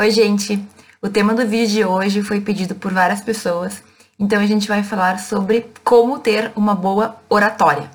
Oi, 0.00 0.12
gente! 0.12 0.64
O 1.02 1.08
tema 1.08 1.34
do 1.34 1.44
vídeo 1.44 1.74
de 1.74 1.84
hoje 1.84 2.22
foi 2.22 2.40
pedido 2.40 2.72
por 2.72 2.92
várias 2.92 3.20
pessoas, 3.20 3.82
então 4.16 4.40
a 4.40 4.46
gente 4.46 4.68
vai 4.68 4.84
falar 4.84 5.18
sobre 5.18 5.66
como 5.82 6.20
ter 6.20 6.52
uma 6.54 6.72
boa 6.72 7.20
oratória. 7.28 7.90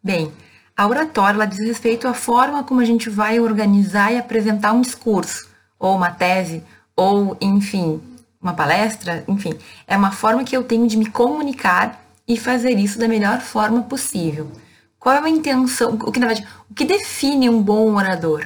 Bem, 0.00 0.32
a 0.76 0.86
oratória 0.86 1.34
ela 1.34 1.46
diz 1.46 1.58
respeito 1.58 2.06
à 2.06 2.14
forma 2.14 2.62
como 2.62 2.80
a 2.80 2.84
gente 2.84 3.10
vai 3.10 3.40
organizar 3.40 4.12
e 4.12 4.18
apresentar 4.18 4.72
um 4.72 4.82
discurso, 4.82 5.48
ou 5.80 5.96
uma 5.96 6.12
tese, 6.12 6.62
ou, 6.94 7.36
enfim, 7.40 8.00
uma 8.40 8.52
palestra, 8.52 9.24
enfim. 9.26 9.52
É 9.84 9.96
uma 9.96 10.12
forma 10.12 10.44
que 10.44 10.56
eu 10.56 10.62
tenho 10.62 10.86
de 10.86 10.96
me 10.96 11.10
comunicar 11.10 12.00
e 12.28 12.38
fazer 12.38 12.78
isso 12.78 13.00
da 13.00 13.08
melhor 13.08 13.40
forma 13.40 13.82
possível. 13.82 14.48
Qual 15.06 15.14
é 15.14 15.20
a 15.20 15.30
intenção? 15.30 15.96
O 16.02 16.10
que, 16.10 16.18
na 16.18 16.26
verdade, 16.26 16.48
o 16.68 16.74
que 16.74 16.84
define 16.84 17.48
um 17.48 17.62
bom 17.62 17.94
orador? 17.94 18.44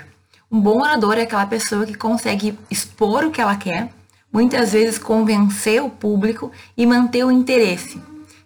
Um 0.53 0.61
bom 0.61 0.83
orador 0.83 1.17
é 1.17 1.23
aquela 1.23 1.47
pessoa 1.47 1.87
que 1.87 1.95
consegue 1.95 2.55
expor 2.71 3.25
o 3.25 3.31
que 3.31 3.41
ela 3.41 3.57
quer, 3.57 3.89
muitas 4.31 4.73
vezes 4.73 4.99
convencer 4.99 5.83
o 5.83 5.89
público 5.89 6.53
e 6.77 6.85
manter 6.85 7.25
o 7.25 7.31
interesse. 7.31 7.99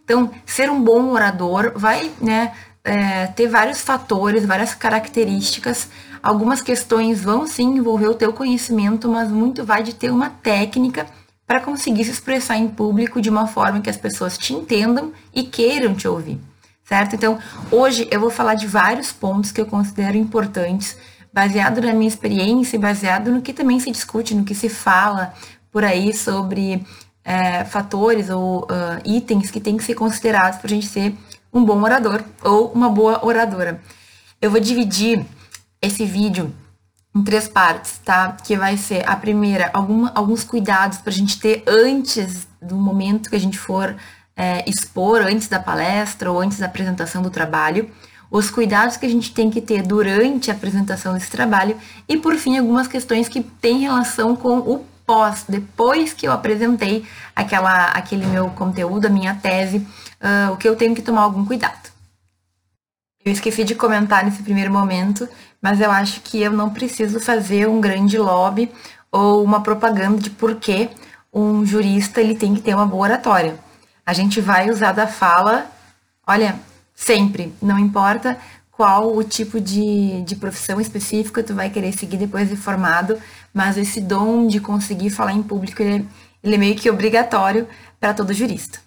Então, 0.04 0.30
ser 0.46 0.70
um 0.70 0.80
bom 0.80 1.08
orador 1.08 1.72
vai 1.74 2.08
né, 2.20 2.52
é, 2.84 3.26
ter 3.26 3.48
vários 3.48 3.80
fatores, 3.80 4.46
várias 4.46 4.76
características. 4.76 5.88
Algumas 6.22 6.62
questões 6.62 7.20
vão 7.20 7.48
sim 7.48 7.78
envolver 7.78 8.06
o 8.06 8.14
teu 8.14 8.32
conhecimento, 8.32 9.08
mas 9.08 9.28
muito 9.28 9.64
vai 9.64 9.82
de 9.82 9.92
ter 9.92 10.12
uma 10.12 10.30
técnica 10.30 11.04
para 11.48 11.58
conseguir 11.58 12.04
se 12.04 12.12
expressar 12.12 12.58
em 12.58 12.68
público 12.68 13.20
de 13.20 13.28
uma 13.28 13.48
forma 13.48 13.80
que 13.80 13.90
as 13.90 13.96
pessoas 13.96 14.38
te 14.38 14.54
entendam 14.54 15.12
e 15.34 15.42
queiram 15.42 15.96
te 15.96 16.06
ouvir 16.06 16.38
certo? 16.84 17.16
Então, 17.16 17.38
hoje 17.70 18.06
eu 18.10 18.20
vou 18.20 18.30
falar 18.30 18.54
de 18.54 18.66
vários 18.66 19.12
pontos 19.12 19.50
que 19.50 19.60
eu 19.60 19.66
considero 19.66 20.16
importantes, 20.16 20.96
baseado 21.32 21.80
na 21.80 21.92
minha 21.92 22.08
experiência 22.08 22.76
e 22.76 22.78
baseado 22.78 23.32
no 23.32 23.42
que 23.42 23.52
também 23.52 23.80
se 23.80 23.90
discute, 23.90 24.34
no 24.34 24.44
que 24.44 24.54
se 24.54 24.68
fala 24.68 25.34
por 25.72 25.82
aí 25.82 26.12
sobre 26.12 26.86
é, 27.24 27.64
fatores 27.64 28.30
ou 28.30 28.64
uh, 28.64 29.00
itens 29.04 29.50
que 29.50 29.60
têm 29.60 29.76
que 29.76 29.82
ser 29.82 29.94
considerados 29.94 30.58
para 30.58 30.66
a 30.66 30.74
gente 30.74 30.86
ser 30.86 31.14
um 31.52 31.64
bom 31.64 31.82
orador 31.82 32.22
ou 32.42 32.70
uma 32.72 32.88
boa 32.88 33.24
oradora. 33.24 33.80
Eu 34.40 34.50
vou 34.50 34.60
dividir 34.60 35.24
esse 35.80 36.04
vídeo 36.04 36.54
em 37.14 37.22
três 37.22 37.48
partes, 37.48 37.98
tá? 38.04 38.32
Que 38.32 38.56
vai 38.56 38.76
ser 38.76 39.08
a 39.08 39.16
primeira, 39.16 39.70
alguma, 39.72 40.12
alguns 40.14 40.44
cuidados 40.44 40.98
para 40.98 41.10
a 41.10 41.14
gente 41.14 41.38
ter 41.38 41.62
antes 41.66 42.46
do 42.60 42.76
momento 42.76 43.30
que 43.30 43.36
a 43.36 43.40
gente 43.40 43.58
for 43.58 43.96
é, 44.36 44.68
expor 44.68 45.20
antes 45.20 45.48
da 45.48 45.60
palestra 45.60 46.30
ou 46.30 46.40
antes 46.40 46.58
da 46.58 46.66
apresentação 46.66 47.22
do 47.22 47.30
trabalho, 47.30 47.90
os 48.30 48.50
cuidados 48.50 48.96
que 48.96 49.06
a 49.06 49.08
gente 49.08 49.32
tem 49.32 49.50
que 49.50 49.60
ter 49.60 49.82
durante 49.82 50.50
a 50.50 50.54
apresentação 50.54 51.14
desse 51.14 51.30
trabalho 51.30 51.76
e, 52.08 52.16
por 52.16 52.34
fim, 52.36 52.58
algumas 52.58 52.88
questões 52.88 53.28
que 53.28 53.40
têm 53.40 53.80
relação 53.80 54.34
com 54.34 54.58
o 54.58 54.84
pós, 55.06 55.44
depois 55.48 56.12
que 56.12 56.26
eu 56.26 56.32
apresentei 56.32 57.04
aquela, 57.36 57.86
aquele 57.88 58.26
meu 58.26 58.48
conteúdo, 58.50 59.06
a 59.06 59.10
minha 59.10 59.34
tese, 59.34 59.76
uh, 59.78 60.52
o 60.52 60.56
que 60.56 60.68
eu 60.68 60.74
tenho 60.74 60.94
que 60.94 61.02
tomar 61.02 61.22
algum 61.22 61.44
cuidado. 61.44 61.92
Eu 63.24 63.32
esqueci 63.32 63.64
de 63.64 63.74
comentar 63.74 64.24
nesse 64.24 64.42
primeiro 64.42 64.72
momento, 64.72 65.28
mas 65.62 65.80
eu 65.80 65.90
acho 65.90 66.20
que 66.20 66.42
eu 66.42 66.50
não 66.50 66.70
preciso 66.70 67.20
fazer 67.20 67.68
um 67.68 67.80
grande 67.80 68.18
lobby 68.18 68.70
ou 69.12 69.44
uma 69.44 69.62
propaganda 69.62 70.20
de 70.20 70.30
por 70.30 70.56
que 70.56 70.90
um 71.32 71.64
jurista 71.64 72.20
ele 72.20 72.34
tem 72.34 72.54
que 72.54 72.60
ter 72.60 72.74
uma 72.74 72.86
boa 72.86 73.04
oratória 73.04 73.63
a 74.06 74.12
gente 74.12 74.40
vai 74.40 74.70
usar 74.70 74.92
da 74.92 75.06
fala, 75.06 75.70
olha, 76.26 76.58
sempre, 76.94 77.52
não 77.60 77.78
importa 77.78 78.38
qual 78.70 79.16
o 79.16 79.22
tipo 79.22 79.60
de, 79.60 80.22
de 80.22 80.36
profissão 80.36 80.80
específica 80.80 81.42
tu 81.42 81.54
vai 81.54 81.70
querer 81.70 81.92
seguir 81.92 82.16
depois 82.16 82.48
de 82.48 82.56
formado, 82.56 83.18
mas 83.52 83.76
esse 83.76 84.00
dom 84.00 84.46
de 84.46 84.60
conseguir 84.60 85.10
falar 85.10 85.32
em 85.32 85.42
público, 85.42 85.80
ele, 85.80 86.02
é, 86.02 86.04
ele 86.42 86.54
é 86.56 86.58
meio 86.58 86.74
que 86.74 86.90
obrigatório 86.90 87.68
para 88.00 88.12
todo 88.12 88.34
jurista. 88.34 88.80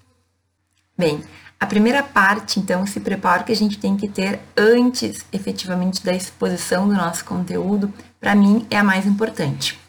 Bem, 0.97 1.23
a 1.59 1.65
primeira 1.65 2.03
parte, 2.03 2.59
então, 2.59 2.83
esse 2.83 2.99
preparo 2.99 3.43
que 3.43 3.51
a 3.51 3.55
gente 3.55 3.79
tem 3.79 3.97
que 3.97 4.07
ter 4.07 4.39
antes, 4.55 5.25
efetivamente, 5.31 6.03
da 6.03 6.13
exposição 6.13 6.87
do 6.87 6.93
nosso 6.93 7.25
conteúdo, 7.25 7.91
para 8.19 8.35
mim, 8.35 8.67
é 8.69 8.77
a 8.77 8.83
mais 8.83 9.05
importante. 9.07 9.79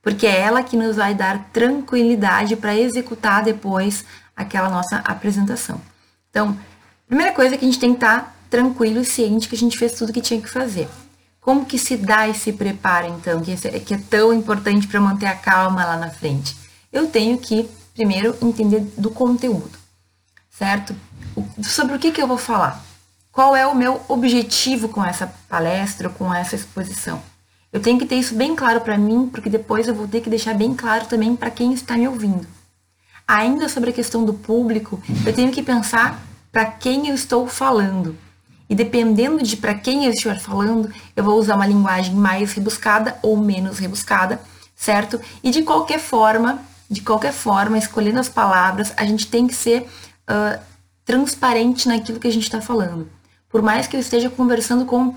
Porque 0.00 0.26
é 0.26 0.40
ela 0.40 0.62
que 0.62 0.76
nos 0.76 0.96
vai 0.96 1.14
dar 1.14 1.50
tranquilidade 1.52 2.56
para 2.56 2.78
executar 2.78 3.42
depois 3.42 4.04
aquela 4.38 4.70
nossa 4.70 4.98
apresentação. 4.98 5.80
Então, 6.30 6.56
primeira 7.06 7.32
coisa 7.32 7.56
é 7.56 7.58
que 7.58 7.64
a 7.64 7.68
gente 7.68 7.80
tem 7.80 7.90
que 7.90 7.96
estar 7.96 8.36
tranquilo 8.48 9.00
e 9.00 9.04
ciente 9.04 9.48
que 9.48 9.56
a 9.56 9.58
gente 9.58 9.76
fez 9.76 9.94
tudo 9.94 10.12
que 10.12 10.20
tinha 10.20 10.40
que 10.40 10.48
fazer. 10.48 10.88
Como 11.40 11.66
que 11.66 11.78
se 11.78 11.96
dá 11.96 12.28
esse 12.28 12.52
preparo, 12.52 13.08
então, 13.08 13.40
que 13.40 13.50
é, 13.50 13.94
é 13.94 13.98
tão 14.08 14.32
importante 14.32 14.86
para 14.86 15.00
manter 15.00 15.26
a 15.26 15.34
calma 15.34 15.84
lá 15.84 15.96
na 15.96 16.10
frente? 16.10 16.56
Eu 16.92 17.08
tenho 17.08 17.36
que, 17.38 17.68
primeiro, 17.94 18.36
entender 18.40 18.80
do 18.96 19.10
conteúdo, 19.10 19.76
certo? 20.50 20.94
Sobre 21.62 21.96
o 21.96 21.98
que, 21.98 22.12
que 22.12 22.22
eu 22.22 22.28
vou 22.28 22.38
falar. 22.38 22.84
Qual 23.32 23.56
é 23.56 23.66
o 23.66 23.74
meu 23.74 24.00
objetivo 24.08 24.88
com 24.88 25.04
essa 25.04 25.32
palestra, 25.48 26.08
com 26.08 26.32
essa 26.32 26.54
exposição? 26.54 27.20
Eu 27.72 27.80
tenho 27.80 27.98
que 27.98 28.06
ter 28.06 28.16
isso 28.16 28.34
bem 28.34 28.54
claro 28.56 28.80
para 28.80 28.96
mim, 28.96 29.28
porque 29.28 29.50
depois 29.50 29.86
eu 29.86 29.94
vou 29.94 30.08
ter 30.08 30.20
que 30.20 30.30
deixar 30.30 30.54
bem 30.54 30.74
claro 30.74 31.06
também 31.06 31.36
para 31.36 31.50
quem 31.50 31.72
está 31.72 31.96
me 31.96 32.08
ouvindo 32.08 32.57
ainda 33.28 33.68
sobre 33.68 33.90
a 33.90 33.92
questão 33.92 34.24
do 34.24 34.32
público, 34.32 35.00
eu 35.26 35.34
tenho 35.34 35.52
que 35.52 35.62
pensar 35.62 36.18
para 36.50 36.64
quem 36.64 37.08
eu 37.08 37.14
estou 37.14 37.46
falando. 37.46 38.16
E 38.70 38.74
dependendo 38.74 39.42
de 39.42 39.56
para 39.56 39.74
quem 39.74 40.06
eu 40.06 40.10
estiver 40.10 40.40
falando, 40.40 40.90
eu 41.14 41.22
vou 41.22 41.38
usar 41.38 41.54
uma 41.56 41.66
linguagem 41.66 42.14
mais 42.14 42.52
rebuscada 42.52 43.18
ou 43.22 43.36
menos 43.36 43.78
rebuscada, 43.78 44.40
certo? 44.74 45.20
E 45.42 45.50
de 45.50 45.62
qualquer 45.62 46.00
forma, 46.00 46.62
de 46.90 47.02
qualquer 47.02 47.32
forma, 47.32 47.76
escolhendo 47.76 48.18
as 48.18 48.28
palavras, 48.28 48.92
a 48.96 49.04
gente 49.04 49.26
tem 49.26 49.46
que 49.46 49.54
ser 49.54 49.82
uh, 50.28 50.58
transparente 51.04 51.86
naquilo 51.86 52.20
que 52.20 52.28
a 52.28 52.32
gente 52.32 52.44
está 52.44 52.60
falando. 52.60 53.08
Por 53.48 53.62
mais 53.62 53.86
que 53.86 53.96
eu 53.96 54.00
esteja 54.00 54.28
conversando 54.28 54.84
com 54.84 55.14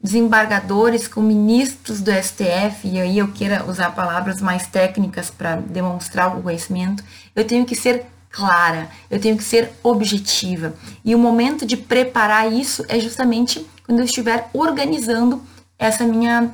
desembargadores, 0.00 1.08
com 1.08 1.20
ministros 1.20 2.00
do 2.00 2.10
STF, 2.12 2.86
e 2.86 3.00
aí 3.00 3.18
eu 3.18 3.28
queira 3.28 3.64
usar 3.68 3.90
palavras 3.90 4.40
mais 4.40 4.66
técnicas 4.66 5.30
para 5.30 5.56
demonstrar 5.56 6.36
o 6.36 6.42
conhecimento, 6.42 7.02
eu 7.34 7.44
tenho 7.44 7.66
que 7.66 7.74
ser 7.74 8.06
clara, 8.30 8.88
eu 9.10 9.20
tenho 9.20 9.36
que 9.36 9.42
ser 9.42 9.72
objetiva. 9.82 10.74
E 11.04 11.14
o 11.14 11.18
momento 11.18 11.66
de 11.66 11.76
preparar 11.76 12.52
isso 12.52 12.84
é 12.88 13.00
justamente 13.00 13.66
quando 13.84 13.98
eu 13.98 14.04
estiver 14.04 14.48
organizando 14.52 15.42
essa 15.78 16.04
minha 16.04 16.50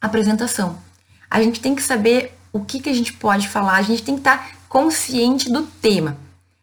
apresentação. 0.00 0.78
A 1.30 1.40
gente 1.42 1.60
tem 1.60 1.74
que 1.74 1.82
saber 1.82 2.36
o 2.52 2.60
que, 2.60 2.80
que 2.80 2.88
a 2.88 2.94
gente 2.94 3.12
pode 3.12 3.48
falar, 3.48 3.76
a 3.76 3.82
gente 3.82 4.02
tem 4.02 4.14
que 4.14 4.20
estar 4.20 4.50
consciente 4.68 5.50
do 5.50 5.62
tema. 5.62 6.16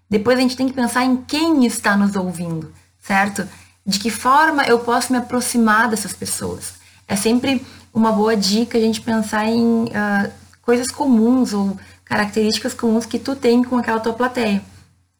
Depois 0.10 0.38
a 0.38 0.42
gente 0.42 0.58
tem 0.58 0.68
que 0.68 0.74
pensar 0.74 1.06
em 1.06 1.18
quem 1.18 1.66
está 1.66 1.96
nos 1.96 2.16
ouvindo, 2.16 2.74
certo? 3.00 3.48
De 3.88 4.00
que 4.00 4.10
forma 4.10 4.64
eu 4.64 4.80
posso 4.80 5.14
me 5.14 5.18
aproximar 5.18 5.90
dessas 5.90 6.12
pessoas. 6.12 6.74
É 7.08 7.16
sempre 7.16 7.66
uma 7.94 8.12
boa 8.12 8.36
dica 8.36 8.78
a 8.78 8.82
gente 8.82 9.00
pensar 9.00 9.48
em 9.48 9.86
uh, 9.86 10.32
coisas 10.62 10.92
comuns 10.92 11.54
ou 11.54 11.78
características 12.04 12.74
comuns 12.74 13.06
que 13.06 13.18
tu 13.18 13.34
tem 13.34 13.64
com 13.64 13.78
aquela 13.78 14.02
tua 14.02 14.12
plateia. 14.12 14.62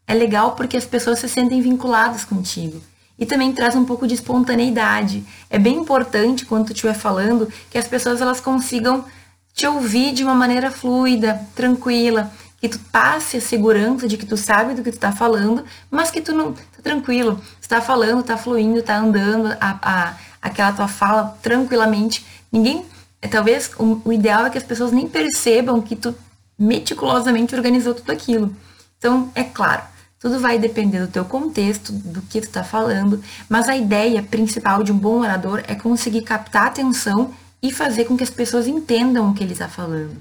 É 0.06 0.14
legal 0.14 0.52
porque 0.52 0.76
as 0.76 0.86
pessoas 0.86 1.20
se 1.20 1.30
sentem 1.30 1.62
vinculadas 1.62 2.26
contigo. 2.26 2.82
E 3.18 3.26
também 3.26 3.54
traz 3.54 3.76
um 3.76 3.86
pouco 3.86 4.06
de 4.06 4.14
espontaneidade. 4.14 5.24
É 5.50 5.58
bem 5.58 5.78
importante 5.78 6.46
quando 6.46 6.68
tu 6.68 6.74
estiver 6.74 6.94
falando 6.94 7.52
que 7.70 7.78
as 7.78 7.88
pessoas 7.88 8.22
elas 8.22 8.40
consigam 8.42 9.06
te 9.54 9.66
ouvir 9.66 10.14
de 10.14 10.24
uma 10.24 10.36
maneira 10.36 10.70
fluida, 10.70 11.42
tranquila, 11.56 12.32
que 12.60 12.70
tu 12.70 12.80
passe 12.92 13.38
a 13.38 13.42
segurança 13.42 14.08
de 14.08 14.18
que 14.18 14.26
tu 14.26 14.38
sabe 14.38 14.74
do 14.74 14.84
que 14.84 14.92
tu 14.92 15.00
tá 15.00 15.12
falando, 15.12 15.64
mas 15.90 16.12
que 16.12 16.22
tu 16.22 16.34
não 16.34 16.54
tá 16.78 16.82
tranquilo, 16.84 17.42
tu 17.62 17.68
tá 17.68 17.82
falando, 17.82 18.24
tá 18.24 18.38
fluindo, 18.38 18.82
tá 18.82 18.98
andando 18.98 19.56
a, 19.60 19.80
a 19.82 20.18
aquela 20.42 20.72
tua 20.72 20.88
fala 20.88 21.38
tranquilamente. 21.42 22.26
Ninguém, 22.52 22.86
é, 23.22 23.28
talvez 23.28 23.72
o, 23.78 24.02
o 24.06 24.14
ideal 24.14 24.46
é 24.46 24.50
que 24.50 24.58
as 24.58 24.64
pessoas 24.64 24.92
nem 24.92 25.08
percebam 25.08 25.82
que 25.82 25.96
tu 25.96 26.16
meticulosamente 26.58 27.56
organizou 27.56 27.94
tudo 27.94 28.12
aquilo. 28.12 28.56
Então, 28.98 29.32
é 29.36 29.44
claro, 29.44 29.84
tudo 30.20 30.40
vai 30.40 30.58
depender 30.58 31.00
do 31.00 31.08
teu 31.12 31.26
contexto, 31.26 31.92
do 31.92 32.22
que 32.24 32.42
tu 32.42 32.50
tá 32.50 32.64
falando, 32.64 33.22
mas 33.48 33.70
a 33.70 33.78
ideia 33.78 34.24
principal 34.24 34.84
de 34.84 34.92
um 34.92 34.98
bom 34.98 35.20
orador 35.20 35.64
é 35.68 35.76
conseguir 35.76 36.22
captar 36.22 36.68
atenção 36.68 37.32
e 37.62 37.72
fazer 37.72 38.06
com 38.06 38.18
que 38.18 38.24
as 38.24 38.30
pessoas 38.30 38.68
entendam 38.68 39.30
o 39.30 39.34
que 39.34 39.44
ele 39.44 39.54
está 39.54 39.68
falando. 39.68 40.16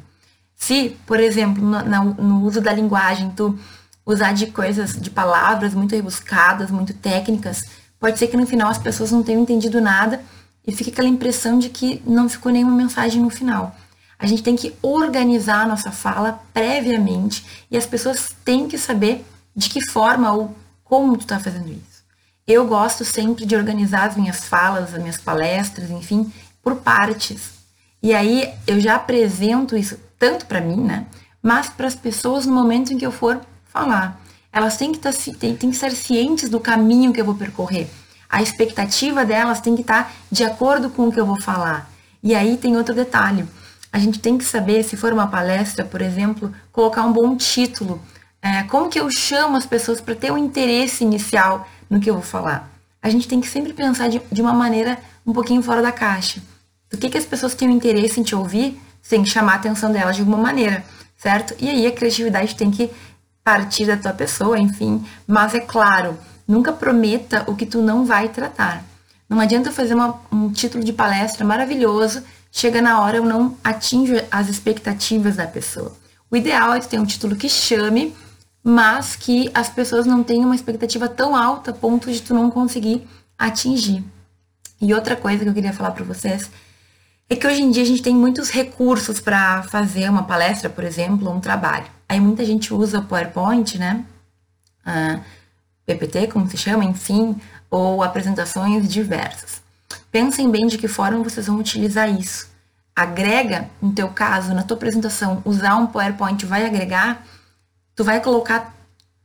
Se, 0.54 0.96
por 1.06 1.20
exemplo, 1.20 1.62
no, 1.62 2.14
no 2.14 2.42
uso 2.42 2.60
da 2.60 2.72
linguagem, 2.72 3.30
tu 3.30 3.58
usar 4.06 4.32
de 4.32 4.46
coisas, 4.46 4.94
de 4.94 5.10
palavras 5.10 5.74
muito 5.74 5.94
rebuscadas, 5.94 6.70
muito 6.70 6.94
técnicas, 6.94 7.64
pode 7.98 8.18
ser 8.18 8.28
que 8.28 8.36
no 8.36 8.46
final 8.46 8.70
as 8.70 8.78
pessoas 8.78 9.10
não 9.10 9.22
tenham 9.22 9.42
entendido 9.42 9.80
nada 9.80 10.22
e 10.64 10.72
fique 10.72 10.90
aquela 10.90 11.08
impressão 11.08 11.58
de 11.58 11.68
que 11.68 12.00
não 12.06 12.28
ficou 12.28 12.52
nenhuma 12.52 12.76
mensagem 12.76 13.20
no 13.20 13.30
final. 13.30 13.74
A 14.18 14.26
gente 14.26 14.42
tem 14.42 14.56
que 14.56 14.74
organizar 14.80 15.62
a 15.62 15.66
nossa 15.66 15.90
fala 15.90 16.40
previamente 16.54 17.44
e 17.70 17.76
as 17.76 17.84
pessoas 17.84 18.34
têm 18.44 18.68
que 18.68 18.78
saber 18.78 19.26
de 19.54 19.68
que 19.68 19.84
forma 19.90 20.32
ou 20.32 20.56
como 20.84 21.16
tu 21.16 21.22
está 21.22 21.38
fazendo 21.38 21.68
isso. 21.68 22.04
Eu 22.46 22.66
gosto 22.66 23.04
sempre 23.04 23.44
de 23.44 23.56
organizar 23.56 24.08
as 24.08 24.16
minhas 24.16 24.44
falas, 24.44 24.94
as 24.94 25.00
minhas 25.00 25.18
palestras, 25.18 25.90
enfim, 25.90 26.32
por 26.62 26.76
partes. 26.76 27.50
E 28.02 28.14
aí 28.14 28.54
eu 28.66 28.78
já 28.80 28.94
apresento 28.94 29.76
isso 29.76 29.98
tanto 30.18 30.46
para 30.46 30.60
mim, 30.60 30.76
né? 30.76 31.06
Mas 31.42 31.68
para 31.68 31.88
as 31.88 31.94
pessoas 31.94 32.46
no 32.46 32.54
momento 32.54 32.92
em 32.92 32.98
que 32.98 33.04
eu 33.04 33.10
for 33.10 33.40
falar. 33.76 34.18
Elas 34.50 34.76
têm 34.78 34.90
que, 34.90 34.98
tá, 34.98 35.10
têm, 35.12 35.54
têm 35.54 35.70
que 35.70 35.76
estar 35.76 35.90
cientes 35.90 36.48
do 36.48 36.58
caminho 36.58 37.12
que 37.12 37.20
eu 37.20 37.24
vou 37.24 37.34
percorrer. 37.34 37.88
A 38.28 38.42
expectativa 38.42 39.24
delas 39.24 39.60
tem 39.60 39.74
que 39.74 39.82
estar 39.82 40.04
tá 40.04 40.10
de 40.30 40.44
acordo 40.44 40.88
com 40.88 41.08
o 41.08 41.12
que 41.12 41.20
eu 41.20 41.26
vou 41.26 41.40
falar. 41.40 41.90
E 42.22 42.34
aí 42.34 42.56
tem 42.56 42.76
outro 42.76 42.94
detalhe. 42.94 43.46
A 43.92 43.98
gente 43.98 44.18
tem 44.18 44.38
que 44.38 44.44
saber, 44.44 44.82
se 44.82 44.96
for 44.96 45.12
uma 45.12 45.26
palestra, 45.26 45.84
por 45.84 46.00
exemplo, 46.00 46.52
colocar 46.72 47.04
um 47.04 47.12
bom 47.12 47.36
título. 47.36 48.00
É, 48.42 48.62
como 48.64 48.88
que 48.88 48.98
eu 48.98 49.10
chamo 49.10 49.56
as 49.56 49.66
pessoas 49.66 50.00
para 50.00 50.14
ter 50.14 50.32
um 50.32 50.38
interesse 50.38 51.04
inicial 51.04 51.68
no 51.88 52.00
que 52.00 52.08
eu 52.08 52.14
vou 52.14 52.22
falar? 52.22 52.70
A 53.02 53.10
gente 53.10 53.28
tem 53.28 53.40
que 53.40 53.46
sempre 53.46 53.72
pensar 53.72 54.08
de, 54.08 54.20
de 54.32 54.40
uma 54.40 54.54
maneira 54.54 54.98
um 55.24 55.32
pouquinho 55.32 55.62
fora 55.62 55.82
da 55.82 55.92
caixa. 55.92 56.42
Do 56.90 56.96
que, 56.96 57.10
que 57.10 57.18
as 57.18 57.26
pessoas 57.26 57.54
têm 57.54 57.70
interesse 57.70 58.20
em 58.20 58.22
te 58.22 58.34
ouvir, 58.34 58.80
que 59.08 59.24
chamar 59.26 59.52
a 59.52 59.56
atenção 59.56 59.92
delas 59.92 60.16
de 60.16 60.22
alguma 60.22 60.38
maneira, 60.38 60.84
certo? 61.16 61.54
E 61.58 61.68
aí 61.68 61.86
a 61.86 61.92
criatividade 61.92 62.56
tem 62.56 62.70
que 62.70 62.90
partir 63.46 63.86
da 63.86 63.96
tua 63.96 64.12
pessoa, 64.12 64.58
enfim. 64.58 65.06
Mas 65.24 65.54
é 65.54 65.60
claro, 65.60 66.18
nunca 66.48 66.72
prometa 66.72 67.44
o 67.46 67.54
que 67.54 67.64
tu 67.64 67.80
não 67.80 68.04
vai 68.04 68.28
tratar. 68.28 68.82
Não 69.28 69.38
adianta 69.38 69.70
fazer 69.70 69.94
uma, 69.94 70.20
um 70.32 70.50
título 70.50 70.82
de 70.82 70.92
palestra 70.92 71.44
maravilhoso, 71.44 72.24
chega 72.50 72.82
na 72.82 73.00
hora 73.00 73.18
eu 73.18 73.24
não 73.24 73.56
atinjo 73.62 74.16
as 74.32 74.48
expectativas 74.48 75.36
da 75.36 75.46
pessoa. 75.46 75.96
O 76.28 76.36
ideal 76.36 76.74
é 76.74 76.80
ter 76.80 76.98
um 76.98 77.04
título 77.04 77.36
que 77.36 77.48
chame, 77.48 78.12
mas 78.64 79.14
que 79.14 79.48
as 79.54 79.68
pessoas 79.68 80.06
não 80.06 80.24
tenham 80.24 80.46
uma 80.46 80.56
expectativa 80.56 81.08
tão 81.08 81.36
alta 81.36 81.70
a 81.70 81.74
ponto 81.74 82.10
de 82.10 82.20
tu 82.20 82.34
não 82.34 82.50
conseguir 82.50 83.06
atingir. 83.38 84.02
E 84.80 84.92
outra 84.92 85.14
coisa 85.14 85.44
que 85.44 85.50
eu 85.50 85.54
queria 85.54 85.72
falar 85.72 85.92
para 85.92 86.04
vocês 86.04 86.50
é 87.28 87.34
que 87.34 87.46
hoje 87.46 87.62
em 87.62 87.70
dia 87.70 87.82
a 87.82 87.86
gente 87.86 88.02
tem 88.02 88.14
muitos 88.14 88.50
recursos 88.50 89.20
para 89.20 89.62
fazer 89.64 90.08
uma 90.08 90.22
palestra, 90.22 90.70
por 90.70 90.84
exemplo, 90.84 91.30
um 91.30 91.40
trabalho. 91.40 91.86
Aí 92.08 92.20
muita 92.20 92.44
gente 92.44 92.72
usa 92.72 93.00
o 93.00 93.04
PowerPoint, 93.04 93.78
né? 93.78 94.04
Uh, 94.86 95.20
PPT, 95.84 96.28
como 96.28 96.48
se 96.48 96.56
chama, 96.56 96.84
enfim, 96.84 97.40
ou 97.68 98.02
apresentações 98.02 98.88
diversas. 98.88 99.60
Pensem 100.10 100.50
bem 100.50 100.68
de 100.68 100.78
que 100.78 100.86
forma 100.86 101.22
vocês 101.22 101.46
vão 101.46 101.58
utilizar 101.58 102.08
isso. 102.08 102.48
Agrega, 102.94 103.68
no 103.82 103.92
teu 103.92 104.08
caso, 104.08 104.54
na 104.54 104.62
tua 104.62 104.76
apresentação, 104.76 105.42
usar 105.44 105.76
um 105.76 105.86
PowerPoint 105.86 106.46
vai 106.46 106.64
agregar, 106.64 107.24
tu 107.94 108.04
vai 108.04 108.20
colocar 108.20 108.74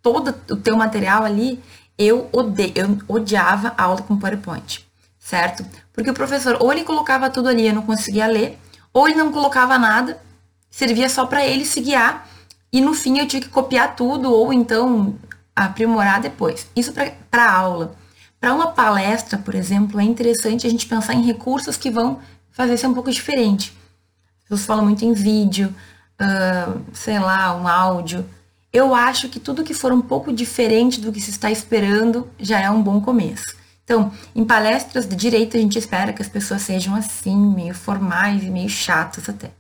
todo 0.02 0.36
o 0.50 0.58
teu 0.58 0.76
material 0.76 1.24
ali. 1.24 1.64
Eu, 1.98 2.28
ode 2.34 2.74
eu 2.76 2.98
odiava 3.08 3.74
aula 3.78 4.02
com 4.02 4.18
PowerPoint, 4.18 4.86
certo? 5.20 5.64
Porque 5.94 6.10
o 6.10 6.14
professor, 6.14 6.58
ou 6.60 6.72
ele 6.72 6.84
colocava 6.84 7.30
tudo 7.30 7.50
ali, 7.50 7.68
eu 7.68 7.74
não 7.74 7.82
conseguia 7.82 8.28
ler, 8.28 8.58
ou 8.94 9.08
ele 9.08 9.18
não 9.18 9.32
colocava 9.32 9.78
nada, 9.78 10.22
servia 10.70 11.10
só 11.10 11.26
para 11.26 11.46
ele 11.46 11.66
se 11.66 11.82
guiar, 11.82 12.28
e 12.72 12.80
no 12.80 12.94
fim 12.94 13.20
eu 13.20 13.28
tinha 13.28 13.42
que 13.42 13.50
copiar 13.50 13.96
tudo, 13.96 14.32
ou 14.32 14.54
então 14.54 15.16
aprimorar 15.56 16.22
depois. 16.22 16.68
Isso 16.76 16.94
para 17.30 17.52
aula. 17.52 17.96
Para 18.40 18.54
uma 18.54 18.72
palestra, 18.72 19.38
por 19.38 19.54
exemplo, 19.54 20.00
é 20.00 20.04
interessante 20.04 20.66
a 20.66 20.70
gente 20.70 20.88
pensar 20.88 21.14
em 21.14 21.24
recursos 21.24 21.78
que 21.78 21.92
vão 21.92 22.20
fazer 22.52 22.78
ser 22.78 22.88
um 22.88 22.94
pouco 22.94 23.12
diferente. 23.12 23.78
Pessoas 24.44 24.66
falam 24.66 24.86
muito 24.86 25.06
em 25.06 25.14
vídeo, 25.14 25.74
uh, 26.20 26.82
sei 26.94 27.20
lá, 27.20 27.56
um 27.56 27.68
áudio. 27.68 28.26
Eu 28.74 28.96
acho 28.96 29.30
que 29.30 29.40
tudo 29.40 29.64
que 29.64 29.74
for 29.74 29.92
um 29.92 30.02
pouco 30.02 30.34
diferente 30.34 31.00
do 31.00 31.12
que 31.12 31.22
se 31.22 31.30
está 31.30 31.52
esperando 31.52 32.28
já 32.40 32.60
é 32.60 32.70
um 32.70 32.82
bom 32.82 33.00
começo. 33.00 33.61
Então, 33.84 34.12
em 34.36 34.46
palestras 34.46 35.08
de 35.08 35.16
direito, 35.16 35.58
a 35.58 35.60
gente 35.60 35.78
espera 35.78 36.14
que 36.14 36.22
as 36.22 36.30
pessoas 36.30 36.62
sejam 36.62 36.96
assim, 36.96 37.36
meio 37.36 37.74
formais 37.74 38.44
e 38.44 38.50
meio 38.50 38.70
chatas 38.70 39.28
até. 39.28 39.52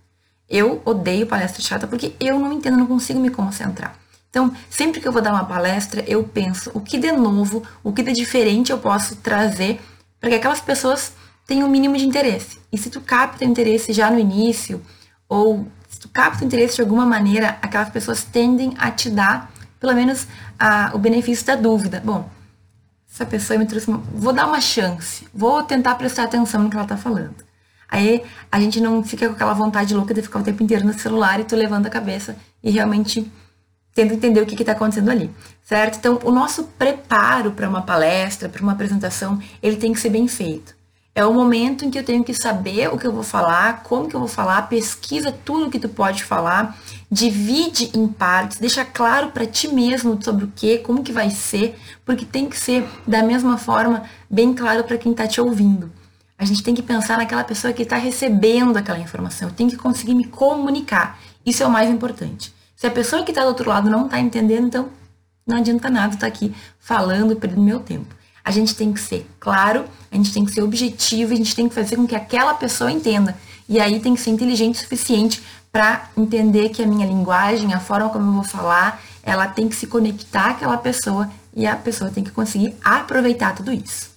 Eu 0.49 0.81
odeio 0.85 1.27
palestra 1.27 1.61
chata 1.61 1.87
porque 1.87 2.13
eu 2.19 2.37
não 2.39 2.53
entendo, 2.53 2.77
não 2.77 2.87
consigo 2.87 3.19
me 3.19 3.29
concentrar. 3.29 3.95
Então, 4.29 4.53
sempre 4.69 5.01
que 5.01 5.07
eu 5.07 5.11
vou 5.11 5.21
dar 5.21 5.33
uma 5.33 5.45
palestra, 5.45 6.03
eu 6.07 6.23
penso 6.23 6.71
o 6.73 6.79
que 6.79 6.97
de 6.97 7.11
novo, 7.11 7.63
o 7.83 7.91
que 7.91 8.01
de 8.01 8.13
diferente 8.13 8.71
eu 8.71 8.77
posso 8.77 9.17
trazer 9.17 9.81
para 10.19 10.29
que 10.29 10.35
aquelas 10.35 10.61
pessoas 10.61 11.11
tenham 11.45 11.65
o 11.65 11.69
um 11.69 11.71
mínimo 11.71 11.97
de 11.97 12.05
interesse. 12.05 12.59
E 12.71 12.77
se 12.77 12.89
tu 12.89 13.01
capta 13.01 13.43
interesse 13.43 13.91
já 13.91 14.09
no 14.09 14.17
início, 14.17 14.81
ou 15.27 15.67
se 15.89 15.99
tu 15.99 16.07
capta 16.07 16.45
interesse 16.45 16.75
de 16.75 16.81
alguma 16.81 17.05
maneira, 17.05 17.57
aquelas 17.61 17.89
pessoas 17.89 18.23
tendem 18.23 18.73
a 18.77 18.89
te 18.89 19.09
dar, 19.09 19.51
pelo 19.79 19.93
menos, 19.93 20.27
a, 20.57 20.91
o 20.93 20.97
benefício 20.97 21.45
da 21.45 21.55
dúvida. 21.55 22.01
Bom, 22.03 22.29
essa 23.13 23.25
pessoa 23.25 23.59
me 23.59 23.65
trouxe 23.65 23.87
uma... 23.87 23.97
Vou 24.13 24.31
dar 24.31 24.47
uma 24.47 24.61
chance. 24.61 25.27
Vou 25.33 25.61
tentar 25.63 25.95
prestar 25.95 26.23
atenção 26.23 26.63
no 26.63 26.69
que 26.69 26.77
ela 26.77 26.85
tá 26.85 26.95
falando. 26.95 27.35
Aí 27.89 28.23
a 28.49 28.59
gente 28.59 28.79
não 28.79 29.03
fica 29.03 29.27
com 29.27 29.33
aquela 29.33 29.53
vontade 29.53 29.93
louca 29.93 30.13
de 30.13 30.21
ficar 30.21 30.39
o 30.39 30.43
tempo 30.43 30.63
inteiro 30.63 30.85
no 30.85 30.93
celular 30.93 31.39
e 31.39 31.43
tu 31.43 31.55
levando 31.57 31.87
a 31.87 31.89
cabeça 31.89 32.37
e 32.63 32.71
realmente 32.71 33.29
tendo 33.93 34.13
entender 34.13 34.41
o 34.41 34.45
que 34.45 34.55
está 34.55 34.71
acontecendo 34.71 35.11
ali, 35.11 35.29
certo? 35.61 35.97
Então, 35.97 36.19
o 36.23 36.31
nosso 36.31 36.63
preparo 36.63 37.51
para 37.51 37.67
uma 37.67 37.81
palestra, 37.81 38.47
para 38.47 38.61
uma 38.61 38.71
apresentação, 38.71 39.41
ele 39.61 39.75
tem 39.75 39.91
que 39.91 39.99
ser 39.99 40.09
bem 40.09 40.29
feito. 40.29 40.73
É 41.13 41.25
o 41.25 41.33
momento 41.33 41.83
em 41.83 41.91
que 41.91 41.99
eu 41.99 42.05
tenho 42.05 42.23
que 42.23 42.33
saber 42.33 42.87
o 42.87 42.97
que 42.97 43.05
eu 43.05 43.11
vou 43.11 43.23
falar, 43.23 43.83
como 43.83 44.07
que 44.07 44.15
eu 44.15 44.19
vou 44.21 44.29
falar, 44.29 44.69
pesquisa 44.69 45.29
tudo 45.43 45.69
que 45.69 45.77
tu 45.77 45.89
pode 45.89 46.23
falar, 46.23 46.77
divide 47.11 47.91
em 47.93 48.07
partes, 48.07 48.59
deixa 48.59 48.85
claro 48.85 49.31
para 49.31 49.45
ti 49.45 49.67
mesmo 49.67 50.17
sobre 50.23 50.45
o 50.45 50.51
que, 50.55 50.77
como 50.77 51.03
que 51.03 51.11
vai 51.11 51.29
ser, 51.29 51.77
porque 52.05 52.25
tem 52.25 52.49
que 52.49 52.57
ser 52.57 52.87
da 53.07 53.23
mesma 53.23 53.57
forma 53.57 54.03
bem 54.29 54.53
claro 54.53 54.83
para 54.83 54.97
quem 54.97 55.11
está 55.11 55.27
te 55.27 55.39
ouvindo. 55.39 55.91
A 56.37 56.45
gente 56.45 56.63
tem 56.63 56.73
que 56.73 56.81
pensar 56.81 57.17
naquela 57.17 57.43
pessoa 57.43 57.71
que 57.71 57.83
está 57.83 57.97
recebendo 57.97 58.75
aquela 58.75 58.97
informação. 58.97 59.49
Eu 59.49 59.53
tenho 59.53 59.69
que 59.69 59.77
conseguir 59.77 60.15
me 60.15 60.25
comunicar. 60.25 61.19
Isso 61.45 61.61
é 61.61 61.67
o 61.67 61.69
mais 61.69 61.89
importante. 61.89 62.53
Se 62.75 62.87
a 62.87 62.91
pessoa 62.91 63.23
que 63.23 63.29
está 63.31 63.43
do 63.43 63.49
outro 63.49 63.69
lado 63.69 63.89
não 63.89 64.05
está 64.05 64.19
entendendo, 64.19 64.65
então 64.65 64.89
não 65.45 65.57
adianta 65.57 65.89
nada 65.89 66.15
estar 66.15 66.21
tá 66.21 66.27
aqui 66.27 66.53
falando, 66.79 67.35
perdendo 67.35 67.61
meu 67.61 67.79
tempo. 67.79 68.15
A 68.43 68.49
gente 68.49 68.75
tem 68.75 68.91
que 68.91 68.99
ser 68.99 69.29
claro, 69.39 69.85
a 70.11 70.15
gente 70.15 70.33
tem 70.33 70.43
que 70.43 70.51
ser 70.51 70.63
objetivo, 70.63 71.31
a 71.31 71.35
gente 71.35 71.55
tem 71.55 71.69
que 71.69 71.75
fazer 71.75 71.95
com 71.95 72.07
que 72.07 72.15
aquela 72.15 72.55
pessoa 72.55 72.91
entenda. 72.91 73.37
E 73.69 73.79
aí 73.79 73.99
tem 73.99 74.15
que 74.15 74.21
ser 74.21 74.31
inteligente 74.31 74.75
o 74.75 74.79
suficiente 74.79 75.43
para 75.71 76.09
entender 76.17 76.69
que 76.69 76.81
a 76.81 76.87
minha 76.87 77.05
linguagem, 77.05 77.73
a 77.73 77.79
forma 77.79 78.09
como 78.09 78.27
eu 78.27 78.33
vou 78.33 78.43
falar, 78.43 78.99
ela 79.23 79.47
tem 79.47 79.67
que 79.67 79.75
se 79.75 79.87
conectar 79.87 80.51
àquela 80.51 80.77
pessoa 80.77 81.29
e 81.53 81.67
a 81.67 81.75
pessoa 81.75 82.11
tem 82.11 82.23
que 82.23 82.31
conseguir 82.31 82.75
aproveitar 82.83 83.55
tudo 83.55 83.71
isso. 83.71 84.11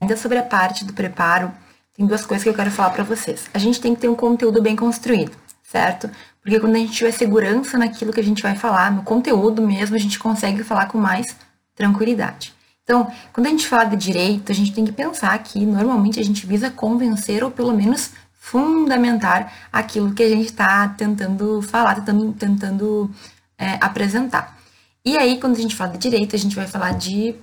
Ainda 0.00 0.16
sobre 0.16 0.38
a 0.38 0.42
parte 0.42 0.84
do 0.84 0.92
preparo, 0.92 1.52
tem 1.94 2.06
duas 2.06 2.24
coisas 2.26 2.42
que 2.42 2.48
eu 2.48 2.54
quero 2.54 2.70
falar 2.70 2.90
para 2.90 3.04
vocês. 3.04 3.48
A 3.52 3.58
gente 3.58 3.80
tem 3.80 3.94
que 3.94 4.00
ter 4.00 4.08
um 4.08 4.14
conteúdo 4.14 4.60
bem 4.62 4.74
construído, 4.74 5.32
certo? 5.62 6.10
Porque 6.42 6.58
quando 6.58 6.74
a 6.74 6.78
gente 6.78 6.92
tiver 6.92 7.12
segurança 7.12 7.78
naquilo 7.78 8.12
que 8.12 8.20
a 8.20 8.24
gente 8.24 8.42
vai 8.42 8.56
falar, 8.56 8.90
no 8.90 9.02
conteúdo 9.02 9.62
mesmo, 9.62 9.94
a 9.94 9.98
gente 9.98 10.18
consegue 10.18 10.64
falar 10.64 10.86
com 10.86 10.98
mais 10.98 11.36
tranquilidade. 11.74 12.52
Então, 12.82 13.10
quando 13.32 13.46
a 13.46 13.50
gente 13.50 13.66
fala 13.66 13.84
de 13.84 13.96
direito, 13.96 14.50
a 14.50 14.54
gente 14.54 14.72
tem 14.72 14.84
que 14.84 14.92
pensar 14.92 15.38
que 15.38 15.64
normalmente 15.64 16.18
a 16.18 16.24
gente 16.24 16.46
visa 16.46 16.68
convencer 16.70 17.44
ou 17.44 17.50
pelo 17.50 17.72
menos 17.72 18.10
fundamentar 18.32 19.52
aquilo 19.72 20.12
que 20.12 20.22
a 20.22 20.28
gente 20.28 20.46
está 20.46 20.88
tentando 20.88 21.62
falar, 21.62 21.94
tentando, 21.94 22.32
tentando 22.32 23.10
é, 23.58 23.78
apresentar. 23.80 24.58
E 25.04 25.16
aí, 25.16 25.38
quando 25.40 25.56
a 25.56 25.60
gente 25.60 25.74
fala 25.74 25.92
de 25.92 25.98
direito, 25.98 26.36
a 26.36 26.38
gente 26.38 26.54
vai 26.54 26.66
falar 26.66 26.92
de, 26.92 27.34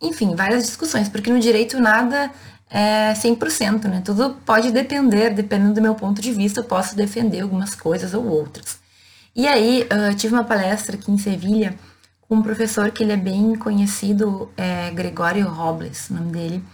enfim, 0.00 0.34
várias 0.34 0.64
discussões, 0.64 1.08
porque 1.08 1.30
no 1.30 1.38
direito 1.38 1.78
nada 1.78 2.30
é 2.70 3.12
100%, 3.12 3.84
né? 3.84 4.02
Tudo 4.04 4.36
pode 4.46 4.70
depender, 4.72 5.30
dependendo 5.30 5.74
do 5.74 5.82
meu 5.82 5.94
ponto 5.94 6.20
de 6.20 6.32
vista, 6.32 6.60
eu 6.60 6.64
posso 6.64 6.96
defender 6.96 7.40
algumas 7.40 7.74
coisas 7.74 8.14
ou 8.14 8.26
outras. 8.26 8.78
E 9.34 9.46
aí, 9.46 9.86
eu 9.90 10.14
tive 10.16 10.34
uma 10.34 10.44
palestra 10.44 10.96
aqui 10.96 11.10
em 11.12 11.18
Sevilha 11.18 11.74
com 12.22 12.36
um 12.36 12.42
professor 12.42 12.90
que 12.90 13.02
ele 13.02 13.12
é 13.12 13.16
bem 13.16 13.54
conhecido, 13.54 14.50
é 14.56 14.90
Gregório 14.90 15.48
Robles, 15.48 16.10
o 16.10 16.14
nome 16.14 16.32
dele. 16.32 16.64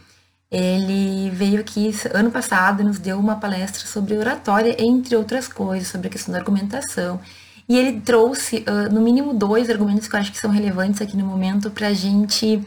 Ele 0.50 1.30
veio 1.30 1.60
aqui 1.60 1.94
ano 2.12 2.30
passado 2.30 2.82
e 2.82 2.84
nos 2.84 2.98
deu 2.98 3.18
uma 3.18 3.36
palestra 3.36 3.86
sobre 3.86 4.16
oratória, 4.16 4.76
entre 4.78 5.16
outras 5.16 5.48
coisas, 5.48 5.88
sobre 5.88 6.08
a 6.08 6.10
questão 6.10 6.32
da 6.32 6.38
argumentação. 6.38 7.20
E 7.68 7.78
ele 7.78 8.00
trouxe, 8.00 8.64
uh, 8.68 8.92
no 8.92 9.00
mínimo, 9.00 9.32
dois 9.32 9.70
argumentos 9.70 10.08
que 10.08 10.16
eu 10.16 10.20
acho 10.20 10.32
que 10.32 10.38
são 10.38 10.50
relevantes 10.50 11.00
aqui 11.00 11.16
no 11.16 11.24
momento 11.24 11.70
para 11.70 11.88
a 11.88 11.94
gente 11.94 12.64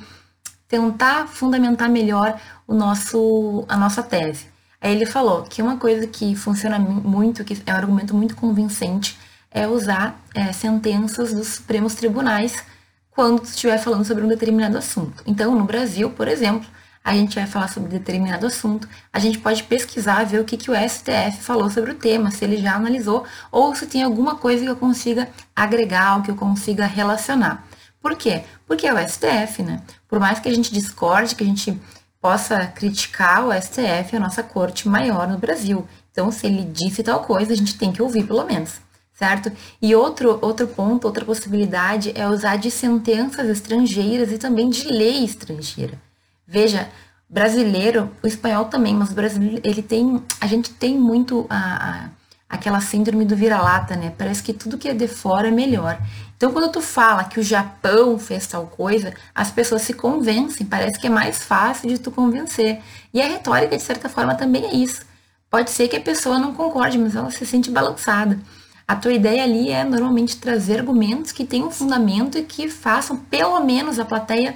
tentar 0.68 1.28
fundamentar 1.28 1.90
melhor 1.90 2.40
o 2.68 2.74
nosso, 2.74 3.66
a 3.68 3.78
nossa 3.78 4.02
tese. 4.02 4.48
Aí 4.82 4.94
ele 4.94 5.06
falou 5.06 5.44
que 5.44 5.62
uma 5.62 5.78
coisa 5.78 6.06
que 6.08 6.36
funciona 6.36 6.78
muito, 6.80 7.44
que 7.44 7.58
é 7.66 7.74
um 7.74 7.78
argumento 7.78 8.16
muito 8.16 8.36
convincente, 8.36 9.18
é 9.52 9.68
usar 9.68 10.20
é, 10.34 10.52
sentenças 10.52 11.34
dos 11.34 11.48
Supremos 11.48 11.96
Tribunais 11.96 12.64
quando 13.12 13.44
estiver 13.44 13.78
falando 13.78 14.04
sobre 14.04 14.24
um 14.24 14.28
determinado 14.28 14.78
assunto. 14.78 15.24
Então, 15.26 15.56
no 15.56 15.64
Brasil, 15.64 16.10
por 16.12 16.28
exemplo, 16.28 16.68
a 17.06 17.14
gente 17.14 17.36
vai 17.36 17.46
falar 17.46 17.68
sobre 17.68 17.88
determinado 17.88 18.48
assunto, 18.48 18.90
a 19.14 19.20
gente 19.20 19.38
pode 19.38 19.62
pesquisar, 19.62 20.24
ver 20.24 20.40
o 20.40 20.44
que, 20.44 20.58
que 20.58 20.72
o 20.72 20.74
STF 20.74 21.38
falou 21.40 21.70
sobre 21.70 21.92
o 21.92 21.96
tema, 21.96 22.32
se 22.32 22.44
ele 22.44 22.58
já 22.58 22.74
analisou, 22.74 23.24
ou 23.52 23.76
se 23.76 23.86
tem 23.86 24.02
alguma 24.02 24.38
coisa 24.38 24.64
que 24.64 24.70
eu 24.72 24.76
consiga 24.76 25.30
agregar, 25.56 26.18
ou 26.18 26.24
que 26.24 26.32
eu 26.32 26.36
consiga 26.36 26.88
relacionar. 26.88 27.64
Por 28.02 28.16
quê? 28.16 28.44
Porque 28.66 28.88
é 28.88 28.94
o 28.94 28.98
STF, 28.98 29.62
né? 29.62 29.84
Por 30.08 30.20
mais 30.20 30.40
que 30.40 30.50
a 30.50 30.54
gente 30.54 30.74
discorde, 30.74 31.36
que 31.36 31.44
a 31.44 31.48
gente 31.48 31.80
possa 32.20 32.66
criticar 32.66 33.46
o 33.46 33.54
STF, 33.54 34.16
a 34.16 34.20
nossa 34.20 34.42
corte 34.42 34.90
maior 34.90 35.28
no 35.28 35.38
Brasil. 35.38 35.88
Então, 36.12 36.32
se 36.32 36.48
ele 36.48 36.64
disse 36.64 37.04
tal 37.04 37.24
coisa, 37.24 37.54
a 37.54 37.56
gente 37.56 37.78
tem 37.78 37.92
que 37.92 38.02
ouvir 38.02 38.26
pelo 38.26 38.44
menos, 38.46 38.82
certo? 39.14 39.52
E 39.80 39.94
outro, 39.94 40.40
outro 40.42 40.68
ponto, 40.68 41.06
outra 41.06 41.24
possibilidade 41.24 42.12
é 42.16 42.28
usar 42.28 42.56
de 42.56 42.72
sentenças 42.72 43.48
estrangeiras 43.48 44.32
e 44.32 44.40
também 44.40 44.72
de 44.72 44.88
lei 44.88 45.24
estrangeira. 45.24 46.02
Veja, 46.48 46.90
brasileiro, 47.30 48.12
o 48.24 48.28
espanhol 48.28 48.66
também, 48.66 48.94
mas 48.94 49.12
o 49.12 49.16
brasileiro, 49.16 49.62
ele 49.64 49.82
tem, 49.82 50.24
a 50.40 50.48
gente 50.48 50.72
tem 50.72 50.98
muito 50.98 51.46
a, 51.50 52.06
a 52.06 52.10
aquela 52.48 52.80
síndrome 52.80 53.26
do 53.26 53.36
vira-lata, 53.36 53.96
né? 53.96 54.14
Parece 54.18 54.42
que 54.42 54.54
tudo 54.54 54.78
que 54.78 54.88
é 54.88 54.94
de 54.94 55.08
fora 55.08 55.48
é 55.48 55.52
melhor. 55.52 56.00
Então, 56.38 56.52
quando 56.52 56.72
tu 56.72 56.82
fala 56.82 57.24
que 57.24 57.40
o 57.40 57.44
Japão 57.44 58.20
fez 58.20 58.46
tal 58.48 58.68
coisa, 58.68 59.14
as 59.34 59.52
pessoas 59.52 59.82
se 59.82 59.94
convencem, 59.94 60.66
parece 60.66 61.00
que 61.00 61.08
é 61.08 61.10
mais 61.10 61.44
fácil 61.44 61.90
de 61.90 61.98
tu 61.98 62.12
convencer. 62.12 62.82
E 63.14 63.22
a 63.22 63.28
retórica, 63.28 63.78
de 63.78 63.84
certa 63.84 64.10
forma, 64.10 64.36
também 64.36 64.66
é 64.66 64.76
isso. 64.76 65.06
Pode 65.50 65.72
ser 65.72 65.88
que 65.88 65.96
a 65.96 66.02
pessoa 66.02 66.38
não 66.38 66.54
concorde, 66.54 66.98
mas 66.98 67.16
ela 67.16 67.32
se 67.32 67.46
sente 67.46 67.72
balançada. 67.72 68.40
A 68.88 68.96
tua 68.96 69.14
ideia 69.14 69.44
ali 69.44 69.72
é 69.72 69.84
normalmente 69.84 70.38
trazer 70.38 70.80
argumentos 70.80 71.32
que 71.32 71.46
tenham 71.46 71.72
fundamento 71.72 72.38
e 72.38 72.44
que 72.44 72.70
façam 72.70 73.18
pelo 73.18 73.60
menos 73.62 73.98
a 73.98 74.06
plateia 74.06 74.56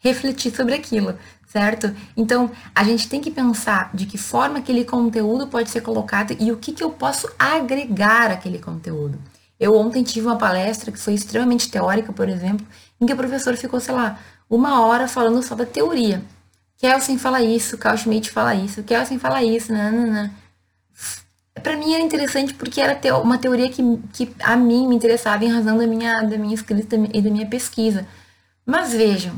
refletir 0.00 0.54
sobre 0.54 0.74
aquilo 0.74 1.16
certo? 1.48 1.94
Então, 2.16 2.50
a 2.74 2.84
gente 2.84 3.08
tem 3.08 3.20
que 3.20 3.30
pensar 3.30 3.90
de 3.94 4.06
que 4.06 4.18
forma 4.18 4.58
aquele 4.58 4.84
conteúdo 4.84 5.46
pode 5.46 5.70
ser 5.70 5.80
colocado 5.80 6.36
e 6.38 6.52
o 6.52 6.56
que, 6.56 6.72
que 6.72 6.84
eu 6.84 6.90
posso 6.90 7.28
agregar 7.38 8.30
àquele 8.30 8.58
conteúdo. 8.58 9.18
Eu 9.58 9.74
ontem 9.74 10.02
tive 10.02 10.26
uma 10.26 10.36
palestra 10.36 10.92
que 10.92 10.98
foi 10.98 11.14
extremamente 11.14 11.70
teórica, 11.70 12.12
por 12.12 12.28
exemplo, 12.28 12.64
em 13.00 13.06
que 13.06 13.12
o 13.12 13.16
professor 13.16 13.56
ficou, 13.56 13.80
sei 13.80 13.94
lá, 13.94 14.18
uma 14.48 14.82
hora 14.82 15.08
falando 15.08 15.42
só 15.42 15.54
da 15.54 15.66
teoria. 15.66 16.22
Kelsen 16.76 17.18
fala 17.18 17.42
isso, 17.42 17.76
Carl 17.76 17.96
Schmitt 17.96 18.30
fala 18.30 18.54
isso, 18.54 18.82
Kelsen 18.84 19.18
fala 19.18 19.42
isso, 19.42 19.72
né. 19.72 20.30
Para 21.60 21.76
mim 21.76 21.92
era 21.92 22.02
interessante 22.04 22.54
porque 22.54 22.80
era 22.80 22.96
uma 23.18 23.36
teoria 23.36 23.68
que, 23.68 23.82
que 24.12 24.32
a 24.38 24.54
mim 24.54 24.86
me 24.86 24.94
interessava 24.94 25.44
em 25.44 25.48
razão 25.50 25.76
da 25.76 25.86
minha, 25.88 26.22
da 26.22 26.38
minha 26.38 26.54
escrita 26.54 26.94
e 27.12 27.20
da 27.20 27.30
minha 27.30 27.46
pesquisa. 27.46 28.06
Mas 28.64 28.92
vejam, 28.92 29.34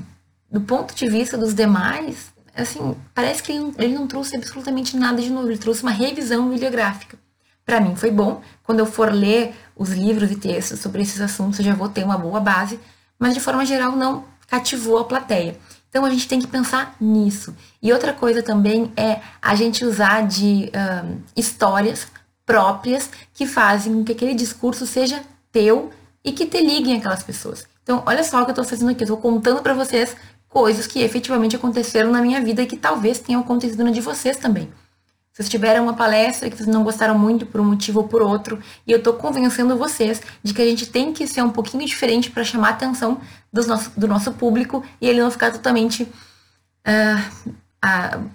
do 0.50 0.60
ponto 0.60 0.94
de 0.94 1.08
vista 1.08 1.38
dos 1.38 1.54
demais, 1.54 2.32
assim, 2.54 2.96
parece 3.14 3.42
que 3.42 3.52
ele 3.52 3.60
não, 3.60 3.74
ele 3.78 3.94
não 3.94 4.06
trouxe 4.06 4.36
absolutamente 4.36 4.96
nada 4.96 5.22
de 5.22 5.30
novo, 5.30 5.48
ele 5.48 5.58
trouxe 5.58 5.82
uma 5.82 5.92
revisão 5.92 6.48
bibliográfica. 6.48 7.18
Para 7.64 7.80
mim 7.80 7.94
foi 7.94 8.10
bom, 8.10 8.42
quando 8.64 8.80
eu 8.80 8.86
for 8.86 9.12
ler 9.12 9.54
os 9.76 9.90
livros 9.90 10.30
e 10.30 10.36
textos 10.36 10.80
sobre 10.80 11.02
esses 11.02 11.20
assuntos, 11.20 11.58
eu 11.58 11.64
já 11.64 11.74
vou 11.74 11.88
ter 11.88 12.04
uma 12.04 12.18
boa 12.18 12.40
base, 12.40 12.80
mas 13.18 13.34
de 13.34 13.40
forma 13.40 13.64
geral 13.64 13.92
não 13.92 14.24
cativou 14.48 14.98
a 14.98 15.04
plateia. 15.04 15.56
Então 15.88 16.04
a 16.04 16.10
gente 16.10 16.26
tem 16.26 16.40
que 16.40 16.46
pensar 16.46 16.96
nisso. 17.00 17.54
E 17.82 17.92
outra 17.92 18.12
coisa 18.12 18.42
também 18.42 18.92
é 18.96 19.20
a 19.40 19.54
gente 19.54 19.84
usar 19.84 20.26
de 20.26 20.70
um, 21.04 21.20
histórias 21.36 22.06
próprias 22.44 23.10
que 23.32 23.46
fazem 23.46 23.92
com 23.92 24.04
que 24.04 24.12
aquele 24.12 24.34
discurso 24.34 24.86
seja 24.86 25.22
teu 25.52 25.90
e 26.24 26.32
que 26.32 26.46
te 26.46 26.60
liguem 26.60 26.96
aquelas 26.96 27.22
pessoas. 27.22 27.64
Então, 27.82 28.02
olha 28.06 28.22
só 28.22 28.40
o 28.40 28.44
que 28.44 28.50
eu 28.50 28.52
estou 28.52 28.64
fazendo 28.64 28.90
aqui. 28.90 29.02
Eu 29.02 29.06
estou 29.06 29.16
contando 29.16 29.62
para 29.62 29.74
vocês 29.74 30.16
coisas 30.50 30.86
que 30.86 31.00
efetivamente 31.00 31.56
aconteceram 31.56 32.10
na 32.10 32.20
minha 32.20 32.40
vida 32.42 32.60
e 32.60 32.66
que 32.66 32.76
talvez 32.76 33.20
tenham 33.20 33.40
acontecido 33.40 33.82
na 33.82 33.90
de 33.90 34.00
vocês 34.00 34.36
também. 34.36 34.68
Vocês 35.32 35.48
tiveram 35.48 35.84
uma 35.84 35.94
palestra 35.94 36.50
que 36.50 36.56
vocês 36.56 36.68
não 36.68 36.82
gostaram 36.82 37.16
muito 37.16 37.46
por 37.46 37.60
um 37.60 37.64
motivo 37.64 38.00
ou 38.00 38.08
por 38.08 38.20
outro, 38.20 38.58
e 38.86 38.90
eu 38.90 38.98
estou 38.98 39.14
convencendo 39.14 39.76
vocês 39.76 40.20
de 40.42 40.52
que 40.52 40.60
a 40.60 40.64
gente 40.66 40.86
tem 40.86 41.12
que 41.12 41.26
ser 41.26 41.40
um 41.42 41.50
pouquinho 41.50 41.86
diferente 41.86 42.30
para 42.30 42.44
chamar 42.44 42.68
a 42.68 42.70
atenção 42.72 43.20
do 43.52 43.64
nosso, 43.64 43.92
do 43.98 44.08
nosso 44.08 44.32
público 44.32 44.84
e 45.00 45.08
ele 45.08 45.20
não 45.20 45.30
ficar 45.30 45.52
totalmente 45.52 46.02
uh, 46.02 47.50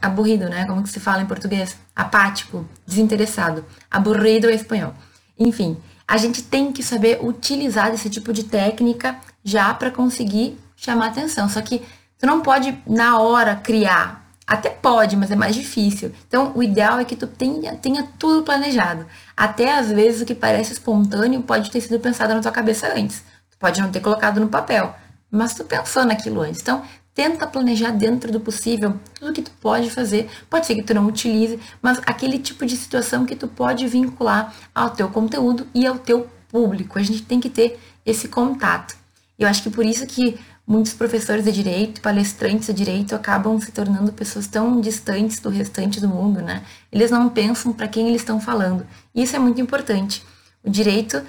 aburrido, 0.01 0.49
né? 0.49 0.65
Como 0.65 0.81
que 0.81 0.89
se 0.89 0.99
fala 0.99 1.21
em 1.21 1.25
português? 1.25 1.77
Apático, 1.93 2.67
desinteressado. 2.87 3.65
Aburrido 3.91 4.49
é 4.49 4.55
espanhol. 4.55 4.93
Enfim, 5.37 5.77
a 6.07 6.17
gente 6.17 6.41
tem 6.41 6.71
que 6.71 6.81
saber 6.81 7.19
utilizar 7.21 7.93
esse 7.93 8.09
tipo 8.09 8.31
de 8.31 8.45
técnica 8.45 9.19
já 9.43 9.73
para 9.73 9.91
conseguir 9.91 10.57
chamar 10.75 11.07
atenção. 11.07 11.49
Só 11.49 11.61
que 11.61 11.83
Tu 12.17 12.25
não 12.25 12.41
pode, 12.41 12.77
na 12.87 13.19
hora, 13.19 13.55
criar. 13.55 14.25
Até 14.47 14.69
pode, 14.69 15.17
mas 15.17 15.31
é 15.31 15.35
mais 15.35 15.55
difícil. 15.55 16.13
Então, 16.27 16.51
o 16.55 16.61
ideal 16.61 16.99
é 16.99 17.05
que 17.05 17.15
tu 17.15 17.25
tenha, 17.25 17.75
tenha 17.75 18.07
tudo 18.19 18.43
planejado. 18.43 19.05
Até 19.35 19.73
às 19.73 19.91
vezes 19.91 20.21
o 20.21 20.25
que 20.25 20.35
parece 20.35 20.73
espontâneo 20.73 21.41
pode 21.41 21.71
ter 21.71 21.81
sido 21.81 21.99
pensado 21.99 22.33
na 22.33 22.41
tua 22.41 22.51
cabeça 22.51 22.93
antes. 22.95 23.23
Tu 23.49 23.57
pode 23.57 23.81
não 23.81 23.91
ter 23.91 24.01
colocado 24.01 24.39
no 24.39 24.47
papel, 24.47 24.93
mas 25.31 25.55
tu 25.55 25.63
pensou 25.63 26.05
naquilo 26.05 26.41
antes. 26.41 26.61
Então, 26.61 26.83
tenta 27.15 27.47
planejar 27.47 27.91
dentro 27.91 28.31
do 28.31 28.39
possível 28.39 28.99
tudo 29.15 29.33
que 29.33 29.41
tu 29.41 29.51
pode 29.59 29.89
fazer. 29.89 30.29
Pode 30.47 30.67
ser 30.67 30.75
que 30.75 30.83
tu 30.83 30.93
não 30.93 31.07
utilize, 31.07 31.59
mas 31.81 31.99
aquele 32.05 32.37
tipo 32.37 32.65
de 32.67 32.77
situação 32.77 33.25
que 33.25 33.35
tu 33.35 33.47
pode 33.47 33.87
vincular 33.87 34.53
ao 34.75 34.91
teu 34.91 35.09
conteúdo 35.09 35.67
e 35.73 35.87
ao 35.87 35.97
teu 35.97 36.29
público. 36.49 36.99
A 36.99 37.03
gente 37.03 37.23
tem 37.23 37.39
que 37.39 37.49
ter 37.49 37.79
esse 38.05 38.27
contato. 38.27 38.95
Eu 39.37 39.47
acho 39.47 39.63
que 39.63 39.69
por 39.69 39.85
isso 39.85 40.05
que 40.07 40.39
muitos 40.65 40.93
professores 40.93 41.43
de 41.43 41.51
direito, 41.51 42.01
palestrantes 42.01 42.67
de 42.67 42.73
direito 42.73 43.13
acabam 43.13 43.59
se 43.59 43.71
tornando 43.71 44.11
pessoas 44.13 44.47
tão 44.47 44.79
distantes 44.79 45.39
do 45.39 45.49
restante 45.49 45.99
do 45.99 46.07
mundo, 46.07 46.41
né? 46.41 46.63
Eles 46.91 47.11
não 47.11 47.29
pensam 47.29 47.73
para 47.73 47.87
quem 47.87 48.07
eles 48.07 48.21
estão 48.21 48.39
falando. 48.39 48.85
Isso 49.13 49.35
é 49.35 49.39
muito 49.39 49.61
importante. 49.61 50.23
O 50.63 50.69
direito, 50.69 51.21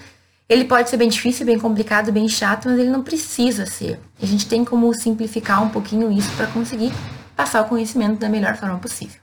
ele 0.49 0.65
pode 0.65 0.89
ser 0.89 0.97
bem 0.97 1.09
difícil, 1.09 1.45
bem 1.45 1.59
complicado, 1.59 2.13
bem 2.13 2.29
chato, 2.29 2.69
mas 2.69 2.79
ele 2.79 2.91
não 2.91 3.03
precisa 3.03 3.67
ser. 3.67 4.01
A 4.23 4.25
gente 4.25 4.47
tem 4.47 4.65
como 4.65 4.93
simplificar 4.95 5.63
um 5.63 5.69
pouquinho 5.69 6.11
isso 6.11 6.31
para 6.37 6.47
conseguir 6.47 6.93
passar 7.35 7.63
o 7.63 7.69
conhecimento 7.69 8.19
da 8.19 8.29
melhor 8.29 8.57
forma 8.57 8.79
possível. 8.79 9.21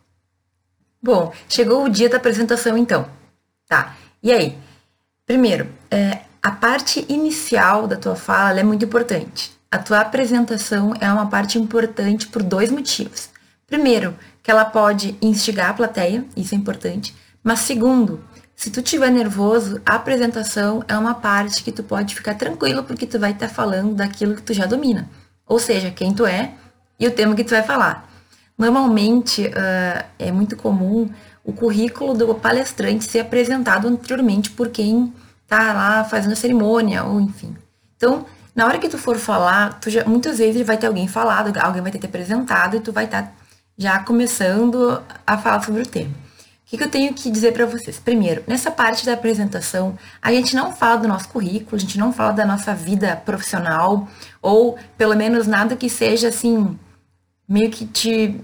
Bom, 1.02 1.34
chegou 1.50 1.84
o 1.84 1.90
dia 1.90 2.10
da 2.10 2.18
apresentação 2.18 2.78
então. 2.78 3.10
Tá. 3.68 3.96
E 4.22 4.32
aí? 4.32 4.58
Primeiro, 5.26 5.70
é, 5.90 6.23
a 6.44 6.52
parte 6.52 7.06
inicial 7.08 7.88
da 7.88 7.96
tua 7.96 8.18
fala 8.18 8.60
é 8.60 8.64
muito 8.64 8.84
importante. 8.84 9.58
A 9.72 9.78
tua 9.78 10.02
apresentação 10.02 10.94
é 11.00 11.10
uma 11.10 11.28
parte 11.28 11.58
importante 11.58 12.28
por 12.28 12.44
dois 12.44 12.70
motivos. 12.70 13.30
Primeiro, 13.66 14.14
que 14.44 14.52
ela 14.52 14.66
pode 14.66 15.18
instigar 15.22 15.70
a 15.70 15.74
plateia, 15.74 16.26
isso 16.36 16.54
é 16.54 16.58
importante. 16.58 17.16
Mas 17.42 17.60
segundo, 17.60 18.22
se 18.54 18.70
tu 18.70 18.82
estiver 18.82 19.10
nervoso, 19.10 19.82
a 19.86 19.96
apresentação 19.96 20.84
é 20.86 20.98
uma 20.98 21.16
parte 21.16 21.64
que 21.64 21.72
tu 21.72 21.82
pode 21.82 22.14
ficar 22.14 22.36
tranquilo 22.36 22.84
porque 22.84 23.08
tu 23.08 23.18
vai 23.18 23.32
estar 23.32 23.48
tá 23.48 23.54
falando 23.54 23.96
daquilo 23.96 24.36
que 24.36 24.42
tu 24.42 24.54
já 24.54 24.66
domina. 24.66 25.10
Ou 25.48 25.60
seja, 25.60 25.92
quem 25.92 26.14
tu 26.14 26.26
é 26.26 26.52
e 27.00 27.08
o 27.08 27.12
tema 27.12 27.36
que 27.36 27.46
tu 27.46 27.52
vai 27.52 27.64
falar. 27.64 28.10
Normalmente 28.58 29.48
uh, 29.48 30.06
é 30.20 30.30
muito 30.30 30.58
comum 30.58 31.10
o 31.42 31.54
currículo 31.54 32.14
do 32.14 32.36
palestrante 32.36 33.06
ser 33.06 33.22
apresentado 33.22 33.88
anteriormente 33.88 34.52
por 34.52 34.68
quem 34.68 35.14
está 35.54 35.74
lá 35.74 36.04
fazendo 36.04 36.34
a 36.34 36.36
cerimônia, 36.36 37.04
ou 37.04 37.22
enfim. 37.22 37.56
Então, 37.96 38.26
na 38.56 38.66
hora 38.66 38.80
que 38.80 38.90
tu 38.90 38.98
for 38.98 39.18
falar, 39.18 39.80
tu 39.80 39.90
já, 39.90 40.04
muitas 40.06 40.40
vezes 40.40 40.66
vai 40.66 40.78
ter 40.78 40.88
alguém 40.88 41.08
falado, 41.08 41.56
alguém 41.58 41.82
vai 41.82 41.92
ter 41.92 42.00
te 42.00 42.06
apresentado 42.06 42.76
e 42.76 42.80
tu 42.80 42.92
vai 42.92 43.06
estar 43.06 43.24
tá 43.24 43.32
já 43.78 44.00
começando 44.00 45.02
a 45.26 45.38
falar 45.38 45.64
sobre 45.64 45.82
o 45.82 45.86
tema. 45.86 46.12
O 46.12 46.74
que, 46.74 46.78
que 46.78 46.84
eu 46.84 46.90
tenho 46.90 47.14
que 47.14 47.30
dizer 47.30 47.54
para 47.54 47.68
vocês? 47.68 48.00
Primeiro, 48.00 48.44
nessa 48.48 48.72
parte 48.72 49.06
da 49.06 49.14
apresentação, 49.14 49.98
a 50.20 50.32
gente 50.32 50.56
não 50.56 50.72
fala 50.72 50.98
do 50.98 51.08
nosso 51.08 51.30
currículo, 51.30 51.76
a 51.76 51.80
gente 51.80 52.00
não 52.00 52.12
fala 52.12 52.34
da 52.34 52.46
nossa 52.46 52.74
vida 52.74 53.16
profissional, 53.16 54.08
ou 54.42 54.78
pelo 54.98 55.16
menos 55.16 55.46
nada 55.46 55.76
que 55.76 55.88
seja 55.88 56.30
assim, 56.30 56.78
meio 57.48 57.70
que 57.70 57.86
te, 57.86 58.42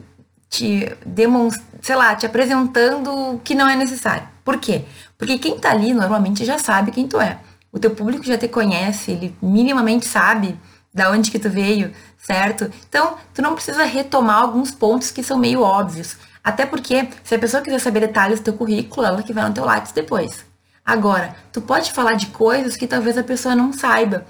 te 0.47 0.95
demonstra, 1.03 1.63
sei 1.81 1.95
lá, 1.95 2.15
te 2.15 2.25
apresentando 2.25 3.41
que 3.43 3.55
não 3.55 3.67
é 3.67 3.75
necessário. 3.75 4.27
Por 4.43 4.59
quê? 4.59 4.85
Porque 5.19 5.37
quem 5.37 5.59
tá 5.59 5.69
ali 5.69 5.93
normalmente 5.93 6.43
já 6.43 6.57
sabe 6.57 6.89
quem 6.89 7.07
tu 7.07 7.21
é 7.21 7.39
o 7.71 7.79
teu 7.79 7.91
público 7.91 8.23
já 8.23 8.37
te 8.37 8.47
conhece, 8.47 9.11
ele 9.11 9.35
minimamente 9.41 10.05
sabe 10.05 10.59
da 10.93 11.11
onde 11.11 11.29
que 11.29 11.37
tu 11.37 11.49
veio, 11.49 11.93
certo? 12.17 12.71
Então, 12.87 13.15
tu 13.33 13.41
não 13.41 13.53
precisa 13.53 13.83
retomar 13.83 14.37
alguns 14.41 14.71
pontos 14.71 15.11
que 15.11 15.23
são 15.23 15.37
meio 15.37 15.61
óbvios. 15.61 16.17
Até 16.43 16.65
porque, 16.65 17.07
se 17.23 17.35
a 17.35 17.39
pessoa 17.39 17.61
quiser 17.61 17.79
saber 17.79 17.99
detalhes 18.01 18.39
do 18.39 18.45
teu 18.45 18.53
currículo, 18.53 19.05
ela 19.05 19.21
que 19.21 19.33
vai 19.33 19.47
no 19.47 19.53
teu 19.53 19.65
Lattes 19.65 19.91
depois. 19.91 20.43
Agora, 20.83 21.35
tu 21.51 21.61
pode 21.61 21.91
falar 21.91 22.13
de 22.13 22.27
coisas 22.27 22.75
que 22.75 22.87
talvez 22.87 23.17
a 23.17 23.23
pessoa 23.23 23.55
não 23.55 23.71
saiba. 23.71 24.25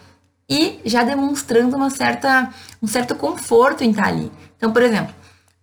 E 0.50 0.82
já 0.84 1.04
demonstrando 1.04 1.78
uma 1.78 1.90
certa, 1.90 2.50
um 2.82 2.88
certo 2.88 3.16
conforto 3.16 3.84
em 3.84 3.92
estar 3.92 4.08
ali. 4.08 4.32
Então, 4.58 4.74
por 4.74 4.82
exemplo, 4.82 5.14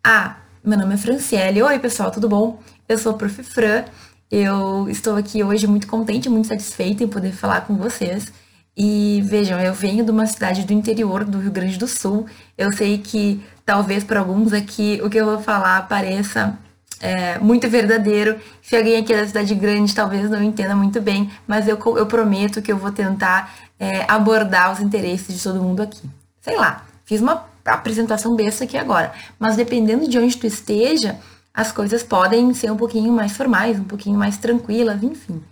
ah, 0.02 0.36
meu 0.64 0.78
nome 0.78 0.94
é 0.94 0.96
Franciele. 0.96 1.62
Oi, 1.62 1.78
pessoal, 1.78 2.10
tudo 2.10 2.28
bom? 2.28 2.60
Eu 2.88 2.96
sou 2.96 3.12
a 3.12 3.18
Prof. 3.18 3.42
Fran 3.42 3.84
eu 4.30 4.88
estou 4.88 5.16
aqui 5.16 5.42
hoje 5.42 5.66
muito 5.66 5.86
contente, 5.86 6.28
muito 6.28 6.48
satisfeita 6.48 7.04
em 7.04 7.08
poder 7.08 7.32
falar 7.32 7.62
com 7.62 7.76
vocês. 7.76 8.32
E 8.76 9.22
vejam, 9.24 9.58
eu 9.58 9.72
venho 9.72 10.04
de 10.04 10.10
uma 10.10 10.26
cidade 10.26 10.64
do 10.64 10.72
interior 10.72 11.24
do 11.24 11.38
Rio 11.38 11.50
Grande 11.50 11.78
do 11.78 11.86
Sul. 11.86 12.26
Eu 12.58 12.72
sei 12.72 12.98
que 12.98 13.42
talvez 13.64 14.04
para 14.04 14.20
alguns 14.20 14.52
aqui 14.52 15.00
o 15.02 15.08
que 15.08 15.18
eu 15.18 15.24
vou 15.24 15.40
falar 15.40 15.88
pareça 15.88 16.58
é, 17.00 17.38
muito 17.38 17.68
verdadeiro. 17.68 18.38
Se 18.62 18.76
alguém 18.76 18.96
aqui 18.96 19.14
da 19.14 19.26
cidade 19.26 19.54
grande 19.54 19.94
talvez 19.94 20.28
não 20.28 20.42
entenda 20.42 20.74
muito 20.74 21.00
bem, 21.00 21.30
mas 21.46 21.66
eu, 21.66 21.78
eu 21.96 22.06
prometo 22.06 22.60
que 22.60 22.70
eu 22.70 22.76
vou 22.76 22.92
tentar 22.92 23.54
é, 23.78 24.04
abordar 24.08 24.72
os 24.72 24.80
interesses 24.80 25.34
de 25.34 25.42
todo 25.42 25.62
mundo 25.62 25.82
aqui, 25.82 26.02
sei 26.40 26.56
lá, 26.56 26.84
fiz 27.04 27.20
uma 27.20 27.44
apresentação 27.64 28.34
besta 28.36 28.64
aqui 28.64 28.76
agora. 28.76 29.12
Mas 29.38 29.56
dependendo 29.56 30.08
de 30.08 30.18
onde 30.18 30.36
tu 30.36 30.46
esteja, 30.46 31.18
as 31.56 31.72
coisas 31.72 32.02
podem 32.02 32.52
ser 32.52 32.70
um 32.70 32.76
pouquinho 32.76 33.10
mais 33.10 33.32
formais, 33.32 33.80
um 33.80 33.84
pouquinho 33.84 34.18
mais 34.18 34.36
tranquilas, 34.36 35.02
enfim. 35.02 35.42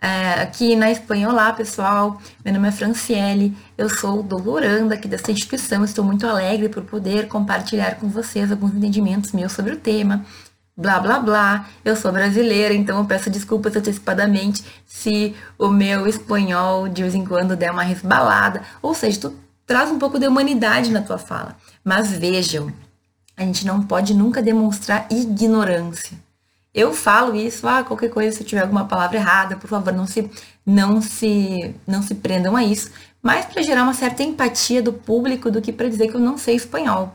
É, 0.00 0.42
aqui 0.42 0.76
na 0.76 0.92
Espanha, 0.92 1.28
olá 1.28 1.52
pessoal, 1.52 2.22
meu 2.44 2.54
nome 2.54 2.68
é 2.68 2.70
Franciele, 2.70 3.56
eu 3.76 3.90
sou 3.90 4.22
doutoranda 4.22 4.94
aqui 4.94 5.08
dessa 5.08 5.32
instituição, 5.32 5.82
estou 5.82 6.04
muito 6.04 6.24
alegre 6.24 6.68
por 6.68 6.84
poder 6.84 7.26
compartilhar 7.26 7.96
com 7.96 8.08
vocês 8.08 8.52
alguns 8.52 8.72
entendimentos 8.72 9.32
meus 9.32 9.50
sobre 9.50 9.72
o 9.72 9.76
tema, 9.76 10.24
blá 10.76 11.00
blá 11.00 11.18
blá, 11.18 11.68
eu 11.84 11.96
sou 11.96 12.12
brasileira, 12.12 12.72
então 12.72 12.96
eu 12.98 13.04
peço 13.04 13.28
desculpas 13.28 13.74
antecipadamente 13.74 14.64
se 14.86 15.34
o 15.58 15.66
meu 15.66 16.06
espanhol 16.06 16.88
de 16.88 17.02
vez 17.02 17.16
em 17.16 17.24
quando 17.24 17.56
der 17.56 17.72
uma 17.72 17.82
resbalada, 17.82 18.62
ou 18.80 18.94
seja, 18.94 19.22
tu 19.22 19.34
traz 19.66 19.90
um 19.90 19.98
pouco 19.98 20.20
de 20.20 20.28
humanidade 20.28 20.92
na 20.92 21.02
tua 21.02 21.18
fala, 21.18 21.56
mas 21.82 22.12
vejam, 22.12 22.72
a 23.38 23.42
gente 23.44 23.64
não 23.64 23.82
pode 23.82 24.12
nunca 24.12 24.42
demonstrar 24.42 25.06
ignorância. 25.10 26.18
Eu 26.74 26.92
falo 26.92 27.34
isso, 27.34 27.66
ah, 27.66 27.82
qualquer 27.82 28.10
coisa, 28.10 28.36
se 28.36 28.42
eu 28.42 28.46
tiver 28.46 28.62
alguma 28.62 28.84
palavra 28.84 29.16
errada, 29.16 29.56
por 29.56 29.68
favor, 29.68 29.92
não 29.92 30.06
se, 30.06 30.30
não 30.66 31.00
se, 31.00 31.74
não 31.86 32.02
se 32.02 32.14
prendam 32.16 32.56
a 32.56 32.64
isso. 32.64 32.90
Mais 33.22 33.46
para 33.46 33.62
gerar 33.62 33.84
uma 33.84 33.94
certa 33.94 34.22
empatia 34.22 34.82
do 34.82 34.92
público 34.92 35.50
do 35.50 35.62
que 35.62 35.72
para 35.72 35.88
dizer 35.88 36.08
que 36.08 36.14
eu 36.14 36.20
não 36.20 36.36
sei 36.36 36.56
espanhol. 36.56 37.14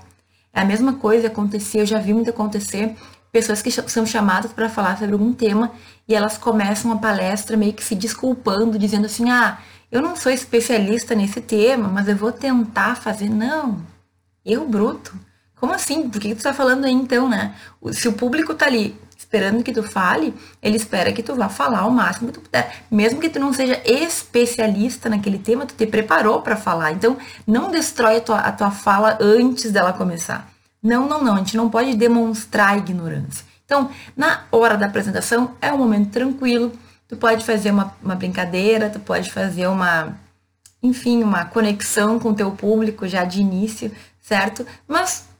É 0.52 0.62
a 0.62 0.66
mesma 0.66 0.94
coisa 0.94 1.28
acontecer, 1.28 1.82
eu 1.82 1.86
já 1.86 2.00
vi 2.00 2.14
muito 2.14 2.30
acontecer, 2.30 2.96
pessoas 3.32 3.62
que 3.62 3.72
são 3.72 4.06
chamadas 4.06 4.54
para 4.54 4.70
falar 4.70 4.98
sobre 4.98 5.14
algum 5.14 5.34
tema 5.34 5.72
e 6.08 6.16
elas 6.16 6.38
começam 6.38 6.92
a 6.92 6.98
palestra 6.98 7.58
meio 7.58 7.74
que 7.74 7.84
se 7.84 7.96
desculpando, 7.96 8.78
dizendo 8.78 9.06
assim: 9.06 9.30
ah, 9.30 9.60
eu 9.92 10.02
não 10.02 10.16
sou 10.16 10.32
especialista 10.32 11.16
nesse 11.16 11.42
tema, 11.42 11.88
mas 11.88 12.08
eu 12.08 12.16
vou 12.16 12.32
tentar 12.32 12.96
fazer. 12.96 13.30
Não, 13.30 13.78
eu 14.46 14.68
bruto. 14.68 15.18
Como 15.64 15.74
assim? 15.74 16.10
Por 16.10 16.20
que 16.20 16.36
tu 16.36 16.44
tá 16.44 16.54
falando 16.54 16.84
aí 16.84 16.92
então, 16.92 17.30
né? 17.30 17.56
Se 17.94 18.10
o 18.10 18.12
público 18.12 18.54
tá 18.54 18.66
ali 18.66 19.00
esperando 19.18 19.64
que 19.64 19.72
tu 19.72 19.82
fale, 19.82 20.36
ele 20.62 20.76
espera 20.76 21.14
que 21.14 21.24
tu 21.24 21.34
vá 21.36 21.48
falar 21.48 21.86
o 21.86 21.90
máximo 21.90 22.28
que 22.28 22.34
tu 22.34 22.42
puder. 22.42 22.84
Mesmo 22.92 23.22
que 23.22 23.30
tu 23.30 23.40
não 23.40 23.54
seja 23.54 23.82
especialista 23.86 25.10
naquele 25.10 25.40
tema, 25.40 25.66
tu 25.66 25.74
te 25.74 25.88
preparou 25.88 26.42
para 26.42 26.58
falar. 26.58 26.92
Então, 26.92 27.16
não 27.48 27.72
destrói 27.72 28.18
a 28.18 28.20
tua, 28.20 28.40
a 28.40 28.52
tua 28.52 28.72
fala 28.72 29.18
antes 29.22 29.72
dela 29.72 29.94
começar. 29.94 30.52
Não, 30.84 31.08
não, 31.08 31.24
não. 31.24 31.36
A 31.36 31.38
gente 31.38 31.56
não 31.56 31.70
pode 31.70 31.96
demonstrar 31.96 32.78
ignorância. 32.78 33.46
Então, 33.64 33.90
na 34.18 34.44
hora 34.52 34.76
da 34.76 34.88
apresentação, 34.88 35.52
é 35.62 35.72
um 35.72 35.78
momento 35.78 36.12
tranquilo. 36.12 36.74
Tu 37.08 37.16
pode 37.16 37.46
fazer 37.46 37.72
uma, 37.72 37.96
uma 38.04 38.16
brincadeira, 38.16 38.90
tu 38.90 39.00
pode 39.00 39.32
fazer 39.32 39.68
uma, 39.68 40.14
enfim, 40.84 41.24
uma 41.24 41.46
conexão 41.46 42.20
com 42.20 42.32
o 42.32 42.36
teu 42.36 42.52
público 42.52 43.08
já 43.08 43.24
de 43.24 43.40
início, 43.40 43.90
certo? 44.20 44.68
Mas 44.86 45.32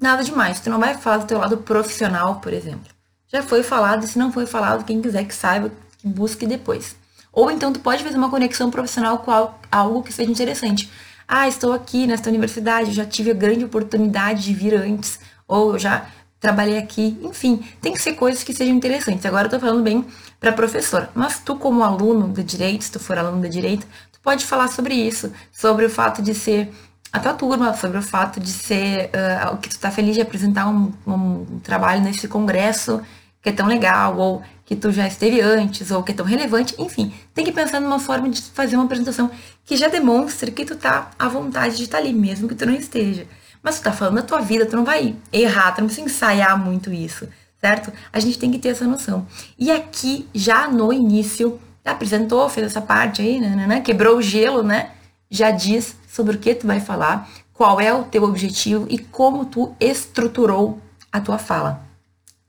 nada 0.00 0.22
demais. 0.22 0.60
Tu 0.60 0.70
não 0.70 0.78
vai 0.78 0.94
falar 0.94 1.18
do 1.18 1.26
teu 1.26 1.38
lado 1.38 1.58
profissional, 1.58 2.36
por 2.36 2.52
exemplo 2.52 2.98
já 3.30 3.42
foi 3.42 3.62
falado, 3.62 4.04
e 4.04 4.08
se 4.08 4.18
não 4.18 4.32
foi 4.32 4.46
falado, 4.46 4.84
quem 4.84 5.00
quiser 5.00 5.24
que 5.24 5.34
saiba, 5.34 5.70
que 5.98 6.08
busque 6.08 6.46
depois. 6.46 6.96
Ou 7.32 7.50
então 7.50 7.72
tu 7.72 7.80
pode 7.80 8.02
fazer 8.02 8.16
uma 8.16 8.30
conexão 8.30 8.70
profissional 8.70 9.18
com 9.18 9.30
algo 9.70 10.02
que 10.02 10.12
seja 10.12 10.30
interessante. 10.30 10.90
Ah, 11.26 11.46
estou 11.46 11.72
aqui 11.72 12.06
nesta 12.06 12.30
universidade, 12.30 12.92
já 12.92 13.04
tive 13.04 13.30
a 13.30 13.34
grande 13.34 13.64
oportunidade 13.64 14.44
de 14.44 14.54
vir 14.54 14.74
antes, 14.74 15.20
ou 15.46 15.78
já 15.78 16.06
trabalhei 16.40 16.78
aqui, 16.78 17.18
enfim, 17.22 17.62
tem 17.82 17.92
que 17.92 18.00
ser 18.00 18.14
coisas 18.14 18.42
que 18.42 18.54
sejam 18.54 18.74
interessantes. 18.74 19.26
Agora 19.26 19.46
eu 19.46 19.50
tô 19.50 19.60
falando 19.60 19.82
bem 19.82 20.06
para 20.40 20.52
professor, 20.52 21.08
mas 21.14 21.38
tu 21.38 21.56
como 21.56 21.82
aluno 21.82 22.28
de 22.32 22.42
direito, 22.42 22.84
se 22.84 22.92
tu 22.92 22.98
for 22.98 23.18
aluno 23.18 23.42
de 23.42 23.48
direito, 23.48 23.86
tu 24.10 24.20
pode 24.22 24.46
falar 24.46 24.68
sobre 24.68 24.94
isso, 24.94 25.30
sobre 25.52 25.84
o 25.84 25.90
fato 25.90 26.22
de 26.22 26.34
ser 26.34 26.72
a 27.12 27.18
tua 27.18 27.34
turma, 27.34 27.74
sobre 27.74 27.98
o 27.98 28.02
fato 28.02 28.38
de 28.38 28.50
ser 28.50 29.10
uh, 29.14 29.56
que 29.56 29.68
tu 29.68 29.78
tá 29.78 29.90
feliz 29.90 30.14
de 30.14 30.20
apresentar 30.20 30.68
um, 30.68 30.92
um 31.06 31.60
trabalho 31.60 32.02
nesse 32.02 32.28
congresso 32.28 33.00
que 33.40 33.48
é 33.48 33.52
tão 33.52 33.66
legal, 33.66 34.18
ou 34.18 34.42
que 34.64 34.76
tu 34.76 34.90
já 34.90 35.06
esteve 35.06 35.40
antes, 35.40 35.90
ou 35.90 36.02
que 36.02 36.12
é 36.12 36.14
tão 36.14 36.26
relevante, 36.26 36.74
enfim, 36.78 37.12
tem 37.32 37.44
que 37.44 37.52
pensar 37.52 37.80
numa 37.80 37.98
forma 37.98 38.28
de 38.28 38.42
fazer 38.42 38.76
uma 38.76 38.84
apresentação 38.84 39.30
que 39.64 39.76
já 39.76 39.88
demonstre 39.88 40.50
que 40.50 40.64
tu 40.64 40.76
tá 40.76 41.10
à 41.18 41.28
vontade 41.28 41.76
de 41.76 41.84
estar 41.84 41.98
tá 41.98 42.04
ali, 42.04 42.12
mesmo 42.12 42.48
que 42.48 42.54
tu 42.54 42.66
não 42.66 42.74
esteja. 42.74 43.26
Mas 43.62 43.78
tu 43.78 43.84
tá 43.84 43.92
falando 43.92 44.16
da 44.16 44.22
tua 44.22 44.40
vida, 44.40 44.66
tu 44.66 44.76
não 44.76 44.84
vai 44.84 45.16
errar, 45.32 45.72
tu 45.72 45.80
não 45.80 45.86
precisa 45.86 46.06
ensaiar 46.06 46.58
muito 46.58 46.92
isso, 46.92 47.28
certo? 47.60 47.92
A 48.12 48.20
gente 48.20 48.38
tem 48.38 48.50
que 48.50 48.58
ter 48.58 48.70
essa 48.70 48.86
noção. 48.86 49.26
E 49.58 49.70
aqui, 49.70 50.28
já 50.34 50.68
no 50.68 50.92
início, 50.92 51.58
apresentou, 51.84 52.48
fez 52.48 52.66
essa 52.66 52.82
parte 52.82 53.22
aí, 53.22 53.40
né, 53.40 53.48
né, 53.48 53.66
né 53.66 53.80
quebrou 53.80 54.18
o 54.18 54.22
gelo, 54.22 54.62
né? 54.62 54.90
Já 55.30 55.50
diz 55.50 55.96
sobre 56.08 56.36
o 56.36 56.38
que 56.38 56.54
tu 56.54 56.66
vai 56.66 56.80
falar, 56.80 57.28
qual 57.52 57.80
é 57.80 57.92
o 57.92 58.04
teu 58.04 58.22
objetivo 58.22 58.86
e 58.88 58.98
como 58.98 59.44
tu 59.44 59.74
estruturou 59.80 60.80
a 61.10 61.20
tua 61.20 61.38
fala. 61.38 61.82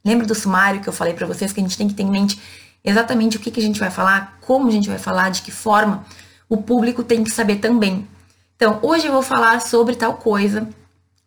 Lembra 0.05 0.25
do 0.25 0.35
sumário 0.35 0.81
que 0.81 0.87
eu 0.87 0.93
falei 0.93 1.13
para 1.13 1.27
vocês 1.27 1.51
que 1.51 1.59
a 1.59 1.63
gente 1.63 1.77
tem 1.77 1.87
que 1.87 1.93
ter 1.93 2.03
em 2.03 2.09
mente 2.09 2.39
exatamente 2.83 3.37
o 3.37 3.39
que, 3.39 3.51
que 3.51 3.59
a 3.59 3.63
gente 3.63 3.79
vai 3.79 3.91
falar, 3.91 4.37
como 4.41 4.67
a 4.67 4.71
gente 4.71 4.87
vai 4.87 4.97
falar, 4.97 5.29
de 5.29 5.41
que 5.41 5.51
forma 5.51 6.05
o 6.47 6.57
público 6.57 7.03
tem 7.03 7.23
que 7.23 7.29
saber 7.29 7.57
também. 7.57 8.07
Então, 8.55 8.79
hoje 8.81 9.07
eu 9.07 9.11
vou 9.11 9.21
falar 9.21 9.61
sobre 9.61 9.95
tal 9.95 10.15
coisa. 10.15 10.67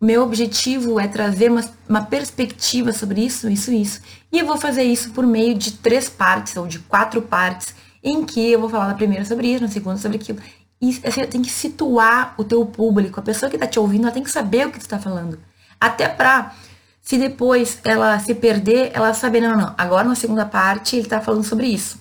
Meu 0.01 0.23
objetivo 0.23 0.99
é 0.99 1.07
trazer 1.07 1.51
uma, 1.51 1.65
uma 1.89 2.03
perspectiva 2.03 2.93
sobre 2.93 3.25
isso, 3.25 3.49
isso, 3.49 3.73
isso. 3.73 4.01
E 4.33 4.39
eu 4.39 4.47
vou 4.47 4.57
fazer 4.57 4.83
isso 4.83 5.11
por 5.11 5.25
meio 5.25 5.55
de 5.55 5.73
três 5.73 6.09
partes, 6.09 6.57
ou 6.57 6.67
de 6.67 6.81
quatro 6.81 7.23
partes, 7.23 7.75
em 8.03 8.25
que 8.25 8.51
eu 8.51 8.61
vou 8.61 8.69
falar 8.69 8.89
na 8.89 8.95
primeira 8.95 9.25
sobre 9.25 9.49
isso, 9.49 9.63
na 9.63 9.69
segunda 9.69 9.97
sobre 9.97 10.19
aquilo. 10.19 10.41
E 10.83 11.01
assim, 11.05 11.25
tem 11.27 11.41
que 11.41 11.51
situar 11.51 12.35
o 12.37 12.43
teu 12.43 12.67
público, 12.67 13.21
a 13.21 13.23
pessoa 13.23 13.49
que 13.49 13.55
está 13.55 13.69
te 13.69 13.79
ouvindo, 13.79 14.03
ela 14.03 14.11
tem 14.11 14.25
que 14.25 14.31
saber 14.31 14.67
o 14.67 14.73
que 14.73 14.81
tu 14.81 14.83
está 14.83 14.99
falando. 14.99 15.39
Até 15.81 16.09
para 16.09 16.53
se 17.01 17.17
depois 17.19 17.79
ela 17.85 18.19
se 18.19 18.35
perder, 18.35 18.91
ela 18.93 19.15
saber, 19.15 19.41
não, 19.41 19.57
não, 19.57 19.75
agora 19.79 20.09
na 20.09 20.17
segunda 20.17 20.45
parte 20.45 20.97
ele 20.97 21.07
tá 21.07 21.21
falando 21.21 21.45
sobre 21.45 21.69
isso. 21.69 22.01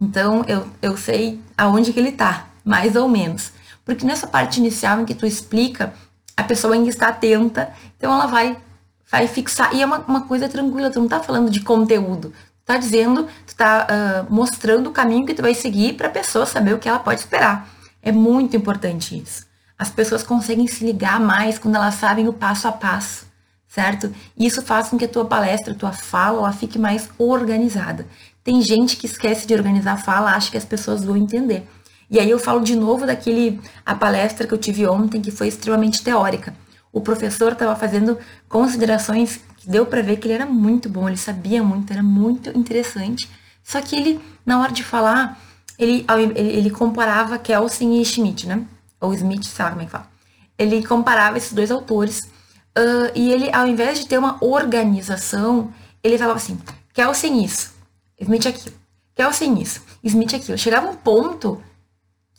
Então 0.00 0.44
eu, 0.48 0.66
eu 0.80 0.96
sei 0.96 1.40
aonde 1.56 1.92
que 1.92 2.00
ele 2.00 2.12
tá, 2.12 2.46
mais 2.64 2.96
ou 2.96 3.06
menos. 3.06 3.52
Porque 3.84 4.06
nessa 4.06 4.26
parte 4.26 4.60
inicial 4.60 5.00
em 5.00 5.04
que 5.04 5.14
tu 5.14 5.26
explica, 5.26 5.92
a 6.34 6.44
pessoa 6.44 6.72
ainda 6.72 6.88
está 6.88 7.08
atenta, 7.08 7.70
então 7.98 8.12
ela 8.12 8.26
vai, 8.26 8.56
vai 9.10 9.26
fixar. 9.28 9.74
E 9.74 9.82
é 9.82 9.86
uma, 9.86 9.98
uma 9.98 10.20
coisa 10.22 10.48
tranquila, 10.48 10.90
tu 10.90 11.00
não 11.00 11.08
tá 11.08 11.20
falando 11.20 11.50
de 11.50 11.60
conteúdo. 11.60 12.32
Tá 12.68 12.76
dizendo, 12.76 13.26
tu 13.46 13.56
tá 13.56 13.86
uh, 13.88 14.32
mostrando 14.32 14.90
o 14.90 14.92
caminho 14.92 15.24
que 15.24 15.32
tu 15.32 15.40
vai 15.40 15.54
seguir 15.54 15.94
para 15.94 16.08
a 16.08 16.10
pessoa 16.10 16.44
saber 16.44 16.74
o 16.74 16.78
que 16.78 16.86
ela 16.86 16.98
pode 16.98 17.20
esperar. 17.20 17.66
É 18.02 18.12
muito 18.12 18.54
importante 18.54 19.18
isso. 19.18 19.46
As 19.78 19.88
pessoas 19.90 20.22
conseguem 20.22 20.66
se 20.66 20.84
ligar 20.84 21.18
mais 21.18 21.58
quando 21.58 21.76
elas 21.76 21.94
sabem 21.94 22.28
o 22.28 22.32
passo 22.32 22.68
a 22.68 22.72
passo 22.72 23.26
certo? 23.68 24.12
Isso 24.36 24.62
faz 24.62 24.88
com 24.88 24.98
que 24.98 25.04
a 25.04 25.08
tua 25.08 25.24
palestra, 25.26 25.72
a 25.72 25.76
tua 25.76 25.92
fala, 25.92 26.38
ela 26.38 26.52
fique 26.52 26.78
mais 26.78 27.08
organizada. 27.18 28.06
Tem 28.42 28.60
gente 28.62 28.96
que 28.96 29.06
esquece 29.06 29.46
de 29.46 29.54
organizar 29.54 29.92
a 29.92 29.98
fala, 29.98 30.32
acha 30.32 30.50
que 30.50 30.56
as 30.56 30.64
pessoas 30.64 31.04
vão 31.04 31.16
entender. 31.16 31.68
E 32.10 32.18
aí 32.18 32.30
eu 32.30 32.38
falo 32.38 32.60
de 32.60 32.74
novo 32.74 33.06
daquele 33.06 33.60
a 33.84 33.94
palestra 33.94 34.46
que 34.46 34.54
eu 34.54 34.58
tive 34.58 34.86
ontem, 34.86 35.20
que 35.20 35.30
foi 35.30 35.48
extremamente 35.48 36.02
teórica. 36.02 36.54
O 36.90 37.02
professor 37.02 37.52
estava 37.52 37.76
fazendo 37.76 38.18
considerações 38.48 39.40
deu 39.68 39.86
para 39.86 40.02
ver 40.02 40.16
que 40.16 40.26
ele 40.26 40.34
era 40.34 40.46
muito 40.46 40.88
bom, 40.88 41.08
ele 41.08 41.16
sabia 41.16 41.62
muito, 41.62 41.92
era 41.92 42.02
muito 42.02 42.56
interessante. 42.58 43.28
Só 43.62 43.80
que 43.80 43.94
ele, 43.94 44.20
na 44.44 44.60
hora 44.60 44.72
de 44.72 44.82
falar, 44.82 45.38
ele, 45.78 46.04
ele, 46.08 46.38
ele 46.38 46.70
comparava 46.70 47.38
Kelsen 47.38 48.00
e 48.00 48.04
Schmidt, 48.04 48.46
né? 48.46 48.64
Ou 49.00 49.14
Smith, 49.14 49.44
sabe 49.44 49.70
como 49.70 49.82
é 49.82 49.84
que 49.84 49.92
fala? 49.92 50.08
Ele 50.58 50.84
comparava 50.84 51.36
esses 51.36 51.52
dois 51.52 51.70
autores 51.70 52.28
Uh, 52.78 53.10
e 53.12 53.32
ele, 53.32 53.50
ao 53.52 53.66
invés 53.66 53.98
de 53.98 54.06
ter 54.06 54.18
uma 54.18 54.38
organização, 54.40 55.72
ele 56.00 56.16
falava 56.16 56.38
assim: 56.38 56.56
Kelsen 56.94 57.44
isso, 57.44 57.74
Smith 58.20 58.46
aquilo, 58.46 58.76
Kelsen 59.16 59.60
isso, 59.60 59.82
Smith 60.04 60.32
aquilo. 60.32 60.56
Chegava 60.56 60.88
um 60.88 60.94
ponto 60.94 61.60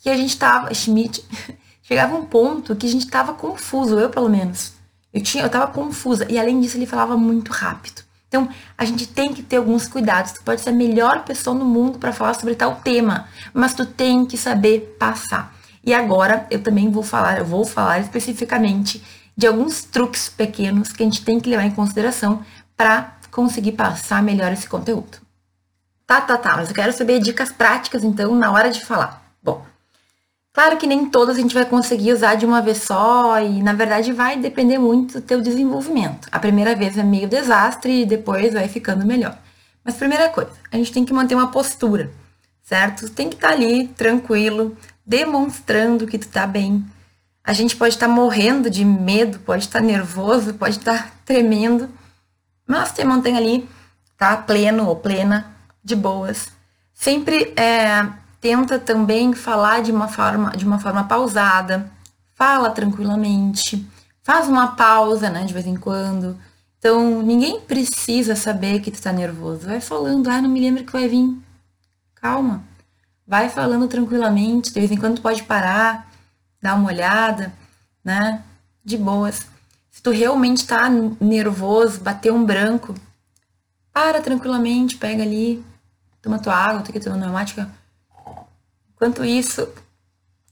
que 0.02 0.10
a 0.10 0.16
gente 0.16 0.38
tava, 0.38 0.74
Schmidt, 0.74 1.26
chegava 1.84 2.16
um 2.16 2.26
ponto 2.26 2.74
que 2.74 2.88
a 2.88 2.90
gente 2.90 3.08
tava 3.08 3.34
confuso, 3.34 4.00
eu 4.00 4.10
pelo 4.10 4.30
menos. 4.30 4.79
Eu, 5.14 5.22
tinha, 5.22 5.44
eu 5.44 5.50
tava 5.50 5.72
confusa. 5.72 6.26
E 6.30 6.40
além 6.40 6.60
disso, 6.60 6.78
ele 6.78 6.86
falava 6.86 7.18
muito 7.18 7.52
rápido. 7.52 8.04
Então, 8.28 8.48
a 8.78 8.86
gente 8.86 9.08
tem 9.08 9.34
que 9.34 9.42
ter 9.42 9.58
alguns 9.58 9.88
cuidados. 9.88 10.34
Tu 10.34 10.44
pode 10.44 10.62
ser 10.62 10.70
a 10.70 10.74
melhor 10.74 11.24
pessoa 11.26 11.56
no 11.56 11.66
mundo 11.66 11.98
para 11.98 12.14
falar 12.14 12.36
sobre 12.36 12.56
tal 12.56 12.76
tema, 12.76 13.28
mas 13.54 13.74
tu 13.74 13.86
tem 13.86 14.26
que 14.26 14.38
saber 14.38 14.96
passar. 15.00 15.56
E 15.84 15.94
agora 15.94 16.46
eu 16.52 16.62
também 16.62 16.92
vou 16.92 17.02
falar, 17.02 17.40
eu 17.40 17.46
vou 17.46 17.66
falar 17.66 18.00
especificamente 18.00 19.04
de 19.36 19.48
alguns 19.48 19.84
truques 19.84 20.30
pequenos 20.30 20.92
que 20.92 21.02
a 21.02 21.06
gente 21.06 21.24
tem 21.24 21.40
que 21.40 21.50
levar 21.50 21.64
em 21.64 21.72
consideração 21.72 22.44
para 22.78 23.18
conseguir 23.32 23.72
passar 23.72 24.22
melhor 24.22 24.52
esse 24.52 24.68
conteúdo. 24.68 25.18
Tá, 26.06 26.22
tá, 26.22 26.38
tá, 26.38 26.58
mas 26.58 26.70
eu 26.70 26.76
quero 26.76 26.92
saber 26.92 27.20
dicas 27.20 27.52
práticas 27.52 28.04
então 28.04 28.36
na 28.36 28.52
hora 28.52 28.70
de 28.70 28.84
falar. 28.86 29.29
Claro 30.52 30.78
que 30.78 30.88
nem 30.88 31.06
todas 31.06 31.38
a 31.38 31.42
gente 31.42 31.54
vai 31.54 31.66
conseguir 31.66 32.12
usar 32.12 32.36
de 32.36 32.46
uma 32.46 32.62
vez 32.62 32.80
só 32.80 33.40
e 33.40 33.62
na 33.62 33.74
verdade 33.74 34.12
vai 34.12 34.38
depender 34.38 34.78
muito 34.80 35.20
do 35.20 35.22
teu 35.22 35.42
desenvolvimento. 35.42 36.28
A 36.32 36.40
primeira 36.40 36.76
vez 36.76 36.98
é 36.98 37.04
meio 37.04 37.28
desastre 37.28 38.02
e 38.02 38.06
depois 38.06 38.54
vai 38.54 38.68
ficando 38.68 39.06
melhor. 39.06 39.38
Mas 39.84 39.96
primeira 39.96 40.30
coisa, 40.30 40.52
a 40.72 40.78
gente 40.78 40.92
tem 40.92 41.06
que 41.06 41.14
manter 41.14 41.36
uma 41.36 41.52
postura, 41.52 42.12
certo? 42.64 43.10
Tem 43.10 43.30
que 43.30 43.36
estar 43.36 43.50
tá 43.50 43.54
ali 43.54 43.88
tranquilo, 43.90 44.76
demonstrando 45.06 46.06
que 46.06 46.20
tu 46.20 46.28
tá 46.28 46.46
bem, 46.46 46.86
A 47.44 47.54
gente 47.54 47.76
pode 47.76 47.96
estar 47.96 48.08
morrendo 48.08 48.70
de 48.70 48.86
medo, 48.86 49.40
pode 49.40 49.64
estar 49.64 49.82
nervoso, 49.82 50.54
pode 50.54 50.78
estar 50.78 51.12
tremendo, 51.26 51.90
mas 52.68 52.92
te 52.92 53.04
mantém 53.04 53.36
ali, 53.38 53.68
tá? 54.18 54.38
Pleno 54.38 54.88
ou 54.88 54.96
plena, 54.96 55.52
de 55.84 55.96
boas. 55.96 56.50
Sempre 56.94 57.52
é, 57.56 58.08
tenta 58.40 58.80
também 58.80 59.34
falar 59.34 59.82
de 59.82 59.92
uma 59.92 60.08
forma, 60.08 60.52
de 60.52 60.66
uma 60.66 60.80
forma 60.80 61.04
pausada, 61.04 61.92
fala 62.36 62.70
tranquilamente, 62.72 63.86
faz 64.24 64.48
uma 64.48 64.76
pausa, 64.76 65.30
né, 65.30 65.44
de 65.44 65.54
vez 65.54 65.66
em 65.68 65.76
quando. 65.76 66.38
Então, 66.78 67.22
ninguém 67.22 67.60
precisa 67.60 68.36
saber 68.36 68.80
que 68.80 68.90
tu 68.90 69.02
tá 69.02 69.12
nervoso. 69.12 69.68
Vai 69.68 69.82
falando, 69.82 70.30
ah, 70.30 70.42
não 70.42 70.50
me 70.50 70.62
lembro 70.62 70.86
que 70.86 70.94
vai 70.94 71.08
vir. 71.10 71.38
Calma. 72.16 72.64
Vai 73.28 73.50
falando 73.50 73.88
tranquilamente, 73.88 74.72
de 74.72 74.80
vez 74.80 74.92
em 74.92 74.98
quando 74.98 75.18
tu 75.18 75.22
pode 75.22 75.44
parar, 75.44 76.10
dar 76.62 76.76
uma 76.76 76.88
olhada, 76.88 77.54
né? 78.04 78.42
De 78.84 78.98
boas. 78.98 79.46
Se 79.92 80.02
tu 80.02 80.12
realmente 80.12 80.66
tá 80.66 80.90
nervoso, 81.20 82.00
bater 82.00 82.32
um 82.32 82.46
branco, 82.46 82.96
para 83.92 84.22
tranquilamente, 84.22 84.96
pega 84.96 85.24
ali, 85.24 85.64
toma 86.22 86.40
tua 86.40 86.56
água, 86.56 86.82
tem 86.82 86.94
que 86.94 87.00
tomar 87.02 87.18
pneumática. 87.18 87.70
Enquanto 89.00 89.24
isso, 89.24 89.66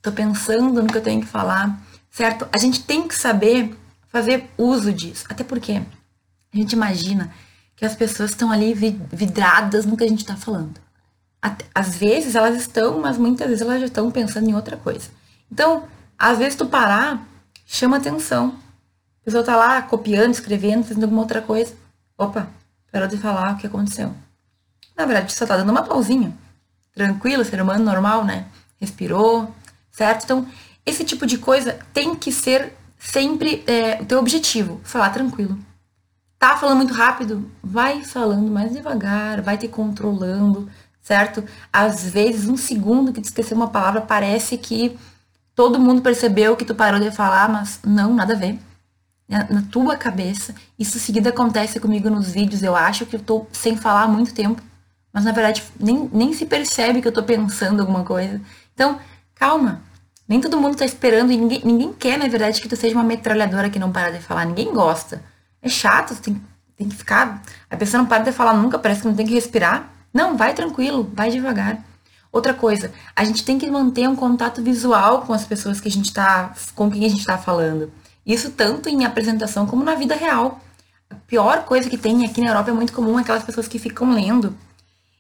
tô 0.02 0.10
pensando 0.10 0.82
no 0.82 0.88
que 0.88 0.98
eu 0.98 1.04
tenho 1.04 1.20
que 1.20 1.28
falar, 1.28 1.78
certo? 2.10 2.48
A 2.50 2.58
gente 2.58 2.82
tem 2.82 3.06
que 3.06 3.14
saber 3.14 3.78
fazer 4.08 4.50
uso 4.58 4.94
disso. 4.94 5.26
Até 5.28 5.44
porque 5.44 5.82
a 6.54 6.58
gente 6.58 6.72
imagina 6.72 7.30
que 7.76 7.84
as 7.84 7.94
pessoas 7.94 8.30
estão 8.30 8.50
ali 8.50 8.74
vidradas 8.74 9.86
no 9.86 9.98
que 9.98 10.06
a 10.06 10.08
gente 10.08 10.22
está 10.22 10.38
falando. 10.38 10.80
Às 11.76 11.98
vezes 11.98 12.36
elas 12.36 12.56
estão, 12.56 13.02
mas 13.02 13.18
muitas 13.18 13.48
vezes 13.48 13.62
elas 13.62 13.82
já 13.82 13.88
estão 13.88 14.10
pensando 14.10 14.50
em 14.50 14.56
outra 14.56 14.78
coisa. 14.78 15.10
Então, 15.52 15.84
às 16.18 16.38
vezes 16.38 16.56
tu 16.56 16.66
parar, 16.68 17.28
chama 17.66 17.98
atenção. 17.98 18.56
A 19.22 19.26
pessoa 19.26 19.44
tá 19.44 19.58
lá 19.58 19.82
copiando, 19.82 20.32
escrevendo, 20.32 20.86
fazendo 20.86 21.04
alguma 21.04 21.24
outra 21.24 21.42
coisa. 21.42 21.76
Opa, 22.18 22.48
parou 22.94 23.10
de 23.10 23.18
falar 23.18 23.56
o 23.56 23.58
que 23.58 23.68
aconteceu. 23.68 24.16
Na 24.96 25.06
verdade, 25.06 25.34
só 25.34 25.46
tá 25.46 25.58
dando 25.58 25.70
uma 25.70 25.84
pausinha. 25.84 26.34
Tranquilo, 26.98 27.46
ser 27.46 27.62
humano 27.62 27.86
normal, 27.86 28.26
né? 28.26 28.48
Respirou, 28.82 29.54
certo? 29.92 30.24
Então, 30.24 30.48
esse 30.84 31.04
tipo 31.04 31.28
de 31.28 31.38
coisa 31.38 31.78
tem 31.94 32.16
que 32.16 32.32
ser 32.32 32.74
sempre 32.98 33.64
é, 33.68 34.02
o 34.02 34.06
teu 34.06 34.18
objetivo. 34.18 34.82
Falar 34.84 35.12
tranquilo. 35.12 35.60
Tá 36.40 36.58
falando 36.58 36.78
muito 36.78 36.96
rápido? 36.96 37.52
Vai 37.62 38.04
falando 38.04 38.50
mais 38.50 38.74
devagar, 38.74 39.44
vai 39.44 39.60
te 39.60 39.68
controlando, 39.68 40.68
certo? 41.00 41.44
Às 41.72 42.10
vezes, 42.10 42.48
um 42.48 42.58
segundo 42.58 43.14
que 43.14 43.22
tu 43.22 43.26
esqueceu 43.26 43.56
uma 43.56 43.68
palavra, 43.68 44.02
parece 44.02 44.58
que 44.58 44.98
todo 45.54 45.80
mundo 45.80 46.02
percebeu 46.02 46.56
que 46.56 46.66
tu 46.66 46.74
parou 46.74 47.00
de 47.00 47.12
falar, 47.12 47.48
mas 47.48 47.80
não, 47.86 48.12
nada 48.16 48.34
a 48.34 48.38
ver. 48.38 48.60
Na, 49.30 49.62
tua 49.72 49.96
cabeça, 49.96 50.56
isso 50.80 50.98
seguida 50.98 51.30
acontece 51.30 51.80
comigo 51.80 52.10
nos 52.10 52.32
vídeos, 52.32 52.64
eu 52.64 52.76
acho 52.76 53.06
que 53.06 53.18
eu 53.18 53.20
tô 53.20 53.46
sem 53.52 53.78
falar 53.78 54.04
há 54.04 54.08
muito 54.08 54.34
tempo, 54.34 54.64
mas 55.18 55.26
na 55.26 55.32
verdade 55.32 55.64
nem, 55.80 56.08
nem 56.14 56.32
se 56.32 56.46
percebe 56.46 57.02
que 57.02 57.08
eu 57.08 57.12
tô 57.12 57.24
pensando 57.24 57.80
alguma 57.80 58.04
coisa. 58.04 58.40
Então, 58.76 59.00
calma. 59.34 59.82
Nem 60.28 60.40
todo 60.40 60.62
mundo 60.62 60.78
tá 60.78 60.86
esperando 60.86 61.32
e 61.32 61.38
ninguém, 61.38 61.60
ninguém 61.66 61.92
quer, 61.92 62.20
na 62.20 62.28
verdade, 62.28 62.62
que 62.62 62.70
tu 62.70 62.76
seja 62.76 62.94
uma 62.94 63.04
metralhadora 63.04 63.68
que 63.68 63.80
não 63.80 63.92
para 63.92 64.12
de 64.12 64.20
falar. 64.20 64.46
Ninguém 64.46 64.72
gosta. 64.72 65.24
É 65.60 65.68
chato, 65.70 66.16
tem, 66.22 66.40
tem 66.76 66.88
que 66.88 66.96
ficar. 66.96 67.42
A 67.68 67.76
pessoa 67.76 68.04
não 68.04 68.08
para 68.08 68.26
de 68.26 68.32
falar 68.32 68.54
nunca, 68.54 68.78
parece 68.78 69.02
que 69.02 69.08
não 69.08 69.16
tem 69.16 69.26
que 69.26 69.34
respirar. 69.34 69.92
Não, 70.14 70.38
vai 70.38 70.54
tranquilo, 70.54 71.12
vai 71.12 71.32
devagar. 71.32 71.84
Outra 72.32 72.54
coisa, 72.54 72.92
a 73.16 73.24
gente 73.24 73.44
tem 73.44 73.58
que 73.58 73.68
manter 73.72 74.08
um 74.08 74.16
contato 74.16 74.62
visual 74.62 75.24
com 75.24 75.34
as 75.34 75.46
pessoas 75.46 75.82
que 75.82 75.88
a 75.88 75.92
gente 75.92 76.14
tá, 76.14 76.54
com 76.76 76.92
quem 76.92 77.04
a 77.04 77.10
gente 77.10 77.22
está 77.22 77.40
falando. 77.40 77.92
Isso 78.24 78.52
tanto 78.52 78.88
em 78.88 79.04
apresentação 79.04 79.66
como 79.66 79.84
na 79.84 79.96
vida 79.96 80.14
real. 80.14 80.62
A 81.10 81.16
pior 81.16 81.66
coisa 81.66 81.90
que 81.90 81.98
tem 81.98 82.24
aqui 82.24 82.40
na 82.40 82.50
Europa 82.50 82.70
é 82.70 82.74
muito 82.74 82.94
comum 82.94 83.18
aquelas 83.18 83.44
pessoas 83.44 83.68
que 83.68 83.80
ficam 83.80 84.14
lendo. 84.14 84.56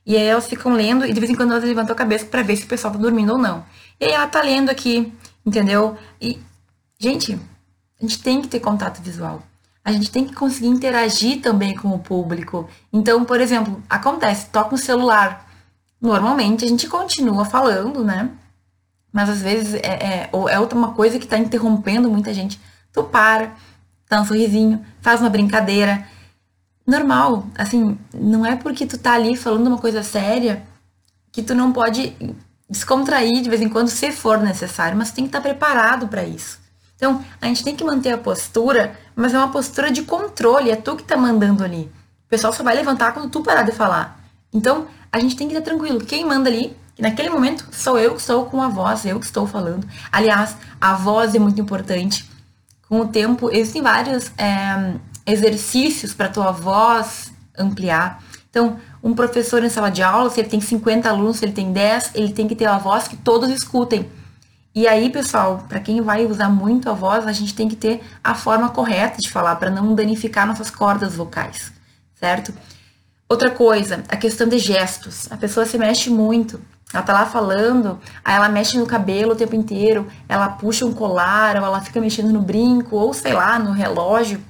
E 0.07 0.15
aí 0.15 0.23
elas 0.23 0.47
ficam 0.47 0.73
lendo 0.73 1.05
e 1.05 1.13
de 1.13 1.19
vez 1.19 1.29
em 1.29 1.35
quando 1.35 1.51
elas 1.51 1.63
levantam 1.63 1.93
a 1.93 1.97
cabeça 1.97 2.25
para 2.25 2.41
ver 2.41 2.55
se 2.55 2.63
o 2.63 2.67
pessoal 2.67 2.93
tá 2.93 2.97
dormindo 2.99 3.33
ou 3.33 3.37
não. 3.37 3.63
E 3.99 4.05
aí 4.05 4.11
ela 4.13 4.27
tá 4.27 4.41
lendo 4.41 4.71
aqui, 4.71 5.13
entendeu? 5.45 5.95
E, 6.19 6.39
gente, 6.97 7.37
a 7.99 8.01
gente 8.01 8.23
tem 8.23 8.41
que 8.41 8.47
ter 8.47 8.59
contato 8.59 9.01
visual 9.01 9.43
a 9.87 9.91
gente 9.93 10.11
tem 10.11 10.25
que 10.25 10.35
conseguir 10.35 10.67
interagir 10.67 11.39
também 11.39 11.73
com 11.73 11.87
o 11.87 11.99
público. 11.99 12.69
Então, 12.91 13.23
por 13.23 13.39
exemplo, 13.39 13.81
acontece, 13.89 14.49
toca 14.49 14.75
um 14.75 14.77
celular. 14.77 15.47
Normalmente 16.01 16.65
a 16.65 16.67
gente 16.67 16.89
continua 16.89 17.45
falando, 17.45 18.03
né? 18.03 18.29
Mas 19.13 19.29
às 19.29 19.41
vezes 19.41 19.75
é, 19.75 19.79
é, 19.87 20.29
é 20.33 20.59
outra 20.59 20.77
uma 20.77 20.91
coisa 20.91 21.17
que 21.17 21.23
está 21.23 21.37
interrompendo 21.37 22.09
muita 22.09 22.33
gente. 22.33 22.59
Tu 22.91 23.01
para, 23.01 23.55
dá 24.09 24.19
um 24.19 24.25
sorrisinho, 24.25 24.85
faz 24.99 25.21
uma 25.21 25.29
brincadeira. 25.29 26.05
Normal, 26.87 27.45
assim, 27.57 27.99
não 28.13 28.45
é 28.45 28.55
porque 28.55 28.85
tu 28.85 28.97
tá 28.97 29.13
ali 29.13 29.35
falando 29.35 29.67
uma 29.67 29.77
coisa 29.77 30.01
séria 30.01 30.63
que 31.33 31.43
tu 31.43 31.53
não 31.53 31.73
pode 31.73 32.15
descontrair 32.69 33.41
de 33.41 33.49
vez 33.49 33.61
em 33.61 33.67
quando, 33.67 33.89
se 33.89 34.09
for 34.13 34.39
necessário, 34.39 34.97
mas 34.97 35.11
tem 35.11 35.25
que 35.25 35.29
estar 35.29 35.39
tá 35.39 35.49
preparado 35.49 36.07
para 36.07 36.23
isso. 36.23 36.59
Então, 36.95 37.23
a 37.41 37.47
gente 37.47 37.63
tem 37.63 37.75
que 37.75 37.83
manter 37.83 38.13
a 38.13 38.17
postura, 38.17 38.97
mas 39.15 39.33
é 39.33 39.37
uma 39.37 39.51
postura 39.51 39.91
de 39.91 40.03
controle, 40.03 40.71
é 40.71 40.77
tu 40.77 40.95
que 40.95 41.03
tá 41.03 41.17
mandando 41.17 41.63
ali. 41.63 41.91
O 42.25 42.29
pessoal 42.29 42.53
só 42.53 42.63
vai 42.63 42.75
levantar 42.75 43.13
quando 43.13 43.29
tu 43.29 43.41
parar 43.41 43.63
de 43.63 43.71
falar. 43.73 44.19
Então, 44.51 44.87
a 45.11 45.19
gente 45.19 45.35
tem 45.35 45.47
que 45.47 45.53
estar 45.53 45.63
tranquilo. 45.63 45.99
Quem 45.99 46.25
manda 46.25 46.49
ali, 46.49 46.75
naquele 46.97 47.29
momento, 47.29 47.67
sou 47.71 47.99
eu 47.99 48.15
que 48.15 48.21
estou 48.21 48.45
com 48.45 48.61
a 48.61 48.67
voz, 48.69 49.05
eu 49.05 49.19
que 49.19 49.25
estou 49.25 49.45
falando. 49.45 49.87
Aliás, 50.11 50.55
a 50.79 50.93
voz 50.93 51.35
é 51.35 51.39
muito 51.39 51.61
importante. 51.61 52.29
Com 52.87 53.01
o 53.01 53.07
tempo, 53.07 53.51
existem 53.51 53.81
vários 53.81 54.31
é, 54.37 54.95
exercícios 55.27 56.13
para 56.13 56.29
tua 56.29 56.51
voz 56.51 57.33
ampliar. 57.57 58.23
Então, 58.49 58.79
um 59.03 59.13
professor 59.13 59.63
em 59.63 59.69
sala 59.69 59.91
de 59.91 60.01
aula, 60.01 60.29
se 60.29 60.39
ele 60.39 60.47
tem 60.47 60.61
50 60.61 61.09
alunos, 61.09 61.37
se 61.37 61.45
ele 61.45 61.51
tem 61.51 61.71
10, 61.71 62.11
ele 62.15 62.31
tem 62.31 62.47
que 62.47 62.55
ter 62.55 62.67
uma 62.67 62.79
voz 62.79 63.07
que 63.07 63.17
todos 63.17 63.49
escutem. 63.49 64.09
E 64.73 64.87
aí, 64.87 65.09
pessoal, 65.09 65.65
para 65.67 65.79
quem 65.79 66.01
vai 66.01 66.25
usar 66.25 66.49
muito 66.49 66.89
a 66.89 66.93
voz, 66.93 67.27
a 67.27 67.33
gente 67.33 67.53
tem 67.53 67.67
que 67.67 67.75
ter 67.75 68.01
a 68.23 68.33
forma 68.33 68.69
correta 68.69 69.19
de 69.19 69.29
falar 69.29 69.55
para 69.57 69.69
não 69.69 69.93
danificar 69.93 70.47
nossas 70.47 70.69
cordas 70.69 71.15
vocais, 71.15 71.73
certo? 72.15 72.53
Outra 73.27 73.51
coisa, 73.51 74.03
a 74.07 74.15
questão 74.15 74.47
de 74.47 74.57
gestos. 74.59 75.27
A 75.31 75.35
pessoa 75.35 75.65
se 75.65 75.77
mexe 75.77 76.09
muito. 76.09 76.61
Ela 76.93 77.03
tá 77.03 77.11
lá 77.11 77.25
falando, 77.25 77.99
aí 78.23 78.35
ela 78.35 78.47
mexe 78.47 78.77
no 78.77 78.85
cabelo 78.85 79.33
o 79.33 79.35
tempo 79.35 79.55
inteiro, 79.55 80.07
ela 80.29 80.47
puxa 80.47 80.85
um 80.85 80.93
colar, 80.93 81.57
ou 81.57 81.65
ela 81.65 81.81
fica 81.81 81.99
mexendo 81.99 82.31
no 82.31 82.41
brinco, 82.41 82.95
ou 82.95 83.13
sei 83.13 83.33
lá, 83.33 83.59
no 83.59 83.71
relógio. 83.71 84.41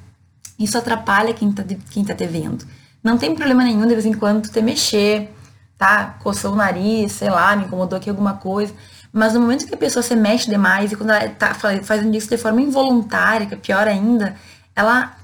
Isso 0.58 0.78
atrapalha 0.78 1.34
quem 1.34 1.52
tá, 1.52 1.63
quem 1.91 2.04
tá 2.04 2.13
te 2.13 2.26
vendo. 2.26 2.65
Não 3.04 3.17
tem 3.17 3.36
problema 3.36 3.63
nenhum 3.63 3.86
de 3.86 3.93
vez 3.93 4.06
em 4.06 4.13
quando 4.13 4.43
tu 4.43 4.52
te 4.52 4.62
mexer, 4.62 5.30
tá? 5.78 6.17
Coçou 6.22 6.54
o 6.54 6.56
nariz, 6.56 7.12
sei 7.13 7.30
lá, 7.30 7.56
me 7.56 7.65
incomodou 7.65 7.98
aqui 7.98 8.10
alguma 8.10 8.34
coisa. 8.34 8.74
Mas 9.13 9.34
no 9.34 9.41
momento 9.41 9.65
que 9.65 9.74
a 9.74 9.78
pessoa 9.78 10.04
se 10.04 10.15
mexe 10.15 10.50
demais 10.50 10.91
e 10.91 10.96
quando 10.96 11.12
ela 11.12 11.30
tá 11.30 11.54
fazendo 11.54 12.15
isso 12.15 12.30
de 12.30 12.38
forma 12.38 12.62
involuntária, 12.62 13.46
que 13.46 13.54
é 13.54 13.58
pior 13.58 13.88
ainda, 13.88 14.36
ela 14.76 15.15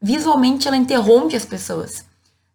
visualmente 0.00 0.66
ela 0.66 0.76
interrompe 0.76 1.36
as 1.36 1.44
pessoas. 1.44 2.04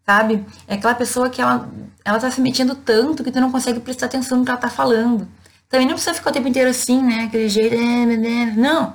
Sabe? 0.05 0.45
É 0.67 0.75
aquela 0.75 0.95
pessoa 0.95 1.29
que 1.29 1.41
ela, 1.41 1.69
ela 2.05 2.19
tá 2.19 2.31
se 2.31 2.39
mexendo 2.39 2.75
tanto 2.75 3.23
que 3.23 3.31
tu 3.31 3.41
não 3.41 3.51
consegue 3.51 3.79
prestar 3.79 4.05
atenção 4.05 4.37
no 4.37 4.45
que 4.45 4.51
ela 4.51 4.59
tá 4.59 4.69
falando. 4.69 5.27
Também 5.69 5.85
não 5.85 5.95
precisa 5.95 6.13
ficar 6.13 6.29
o 6.29 6.33
tempo 6.33 6.47
inteiro 6.47 6.69
assim, 6.69 7.01
né? 7.01 7.25
Aquele 7.25 7.49
jeito. 7.49 7.75
É, 7.75 7.77
é, 7.77 8.43
é. 8.43 8.45
Não. 8.55 8.93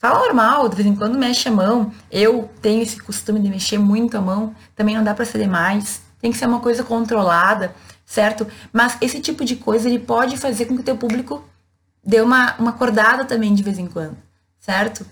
Fala 0.00 0.18
normal, 0.18 0.68
de 0.68 0.74
vez 0.74 0.88
em 0.88 0.96
quando 0.96 1.16
mexe 1.16 1.48
a 1.48 1.52
mão. 1.52 1.92
Eu 2.10 2.50
tenho 2.60 2.82
esse 2.82 3.00
costume 3.00 3.38
de 3.38 3.48
mexer 3.48 3.78
muito 3.78 4.16
a 4.16 4.20
mão. 4.20 4.52
Também 4.74 4.96
não 4.96 5.04
dá 5.04 5.14
para 5.14 5.24
ser 5.24 5.38
demais. 5.38 6.02
Tem 6.20 6.32
que 6.32 6.38
ser 6.38 6.46
uma 6.46 6.58
coisa 6.58 6.82
controlada 6.82 7.72
certo? 8.10 8.44
Mas 8.72 8.96
esse 9.00 9.20
tipo 9.20 9.44
de 9.44 9.54
coisa 9.54 9.88
ele 9.88 10.00
pode 10.00 10.36
fazer 10.36 10.64
com 10.64 10.74
que 10.74 10.80
o 10.80 10.84
teu 10.84 10.96
público 10.96 11.44
dê 12.04 12.20
uma, 12.20 12.56
uma 12.58 12.70
acordada 12.70 13.24
também 13.24 13.54
de 13.54 13.62
vez 13.62 13.78
em 13.78 13.86
quando, 13.86 14.16
certo? 14.58 15.06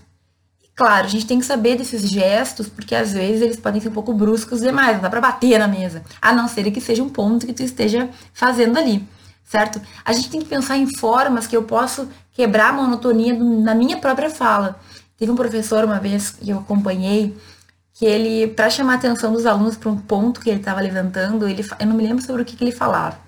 E 0.60 0.66
claro, 0.74 1.06
a 1.06 1.08
gente 1.08 1.24
tem 1.24 1.38
que 1.38 1.46
saber 1.46 1.76
desses 1.76 2.02
gestos, 2.02 2.68
porque 2.68 2.96
às 2.96 3.12
vezes 3.12 3.40
eles 3.40 3.56
podem 3.56 3.80
ser 3.80 3.90
um 3.90 3.92
pouco 3.92 4.12
bruscos 4.12 4.60
demais, 4.60 4.96
não 4.96 5.02
dá 5.02 5.08
pra 5.08 5.20
bater 5.20 5.60
na 5.60 5.68
mesa, 5.68 6.02
a 6.20 6.32
não 6.32 6.48
ser 6.48 6.68
que 6.72 6.80
seja 6.80 7.00
um 7.00 7.08
ponto 7.08 7.46
que 7.46 7.52
tu 7.52 7.62
esteja 7.62 8.10
fazendo 8.32 8.76
ali, 8.76 9.06
certo? 9.48 9.80
A 10.04 10.12
gente 10.12 10.30
tem 10.30 10.40
que 10.40 10.46
pensar 10.46 10.76
em 10.76 10.86
formas 10.96 11.46
que 11.46 11.56
eu 11.56 11.62
posso 11.62 12.08
quebrar 12.32 12.68
a 12.68 12.72
monotonia 12.72 13.34
na 13.34 13.74
minha 13.74 13.96
própria 13.96 14.30
fala. 14.30 14.78
Teve 15.16 15.32
um 15.32 15.36
professor 15.36 15.84
uma 15.84 15.98
vez 15.98 16.30
que 16.30 16.50
eu 16.50 16.58
acompanhei, 16.58 17.36
que 17.94 18.04
ele, 18.04 18.46
para 18.48 18.70
chamar 18.70 18.92
a 18.92 18.96
atenção 18.96 19.32
dos 19.32 19.46
alunos 19.46 19.76
para 19.76 19.88
um 19.88 19.96
ponto 19.96 20.40
que 20.40 20.50
ele 20.50 20.60
estava 20.60 20.80
levantando, 20.80 21.48
ele, 21.48 21.66
eu 21.80 21.86
não 21.86 21.96
me 21.96 22.06
lembro 22.06 22.24
sobre 22.24 22.42
o 22.42 22.44
que, 22.44 22.54
que 22.54 22.62
ele 22.62 22.70
falava. 22.70 23.18